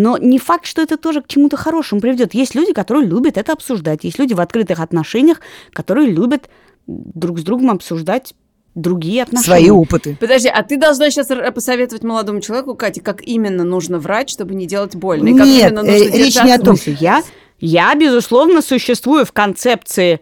[0.00, 2.32] Но не факт, что это тоже к чему-то хорошему приведет.
[2.32, 4.04] Есть люди, которые любят это обсуждать.
[4.04, 5.42] Есть люди в открытых отношениях,
[5.72, 6.48] которые любят
[6.86, 8.32] друг с другом обсуждать
[8.74, 9.58] другие отношения.
[9.58, 10.16] Свои опыты.
[10.18, 14.66] Подожди, а ты должна сейчас посоветовать молодому человеку, Катя, как именно нужно врать, чтобы не
[14.66, 15.28] делать больно?
[15.28, 16.76] И как Нет, нужно э, речь не о том.
[16.86, 17.22] Я,
[17.58, 20.20] я, безусловно, существую в концепции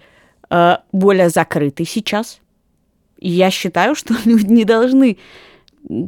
[0.50, 2.40] э, более закрытой сейчас.
[3.18, 5.18] И я считаю, что люди не должны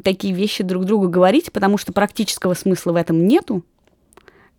[0.03, 3.65] такие вещи друг другу говорить, потому что практического смысла в этом нету.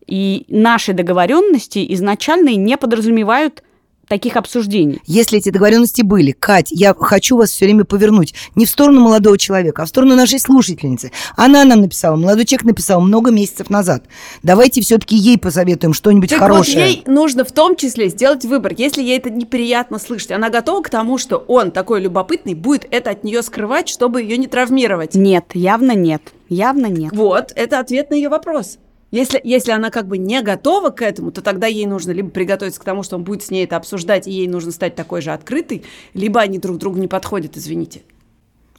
[0.07, 3.63] И наши договоренности изначально не подразумевают
[4.11, 4.99] таких обсуждений.
[5.05, 9.37] Если эти договоренности были, Кать, я хочу вас все время повернуть не в сторону молодого
[9.37, 11.13] человека, а в сторону нашей слушательницы.
[11.37, 14.03] Она нам написала, молодой человек написал много месяцев назад.
[14.43, 16.77] Давайте все-таки ей посоветуем что-нибудь так хорошее.
[16.77, 18.73] Вот ей нужно в том числе сделать выбор.
[18.77, 23.11] Если ей это неприятно слышать, она готова к тому, что он такой любопытный, будет это
[23.11, 25.15] от нее скрывать, чтобы ее не травмировать.
[25.15, 26.21] Нет, явно нет.
[26.49, 27.13] Явно нет.
[27.13, 28.77] Вот, это ответ на ее вопрос.
[29.11, 32.79] Если, если она как бы не готова к этому, то тогда ей нужно либо приготовиться
[32.79, 35.31] к тому, что он будет с ней это обсуждать, и ей нужно стать такой же
[35.31, 35.83] открытой,
[36.13, 38.03] либо они друг другу не подходят, извините.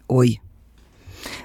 [0.09, 0.41] Ой,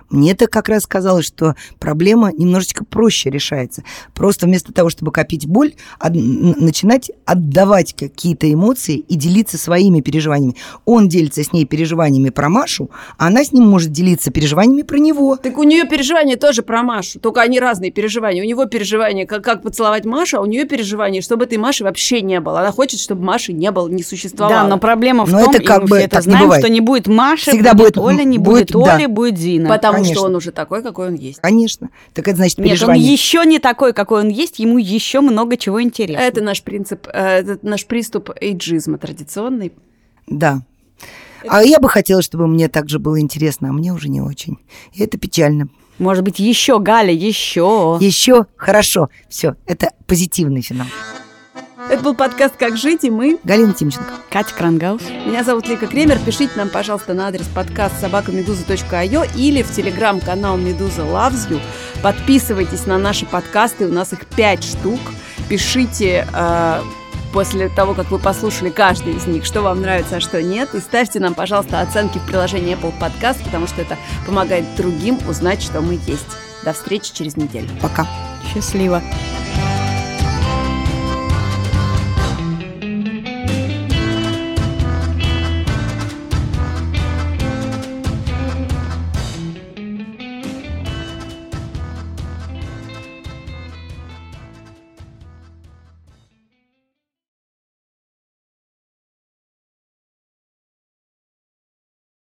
[0.10, 3.84] мне-то как раз казалось, что проблема немножечко проще решается.
[4.14, 10.56] Просто вместо того, чтобы копить боль, от, начинать отдавать какие-то эмоции и делиться своими переживаниями.
[10.86, 14.98] Он делится с ней переживаниями про Машу, а она с ним может делиться переживаниями про
[14.98, 15.38] него.
[15.38, 18.44] Так у нее переживания тоже про Машу, только они разные переживания.
[18.44, 22.22] У него переживания, как, как поцеловать Машу, а у нее переживания, чтобы этой Маши вообще
[22.22, 22.62] не было.
[22.62, 24.64] Она хочет, чтобы Маши не было, не существовало.
[24.64, 26.82] Да, но проблема в но том, это как и мы бы это знаем, что не
[26.82, 29.10] будет Маши, Всегда будет, будет Оля, не будет, будет Оли, да.
[29.10, 29.70] будет Зина.
[29.70, 30.16] Потому Конечно.
[30.16, 31.40] что он уже такой, какой он есть.
[31.42, 31.90] Конечно.
[32.14, 33.02] Так это значит переживание.
[33.02, 36.26] Нет, он еще не такой, какой он есть, ему еще много чего интересного.
[36.26, 39.74] Это наш принцип, э, это наш приступ эйджизма традиционный.
[40.28, 40.62] Да.
[41.48, 44.58] А я бы хотела, чтобы мне также было интересно, а мне уже не очень.
[44.94, 45.70] И это печально.
[46.00, 47.98] Может быть, еще, Галя, еще.
[48.00, 48.46] Еще?
[48.56, 49.10] Хорошо.
[49.30, 50.88] Все, это позитивный финал.
[51.90, 53.40] Это был подкаст «Как жить» и мы...
[53.46, 54.12] Галина Тимченко.
[54.30, 55.04] Катя Крангаус.
[55.26, 56.20] Меня зовут Лика Кремер.
[56.20, 61.62] Пишите нам, пожалуйста, на адрес подкаст собакамедуза.io или в телеграм-канал «Медуза Loves You».
[62.04, 65.00] Подписывайтесь на наши подкасты, у нас их пять штук.
[65.48, 66.82] Пишите э,
[67.32, 70.76] после того, как вы послушали каждый из них, что вам нравится, а что нет.
[70.76, 75.62] И ставьте нам, пожалуйста, оценки в приложении Apple Podcast, потому что это помогает другим узнать,
[75.62, 76.28] что мы есть.
[76.66, 77.70] До встречи через неделю.
[77.82, 78.06] Пока.
[78.54, 79.02] Счастливо.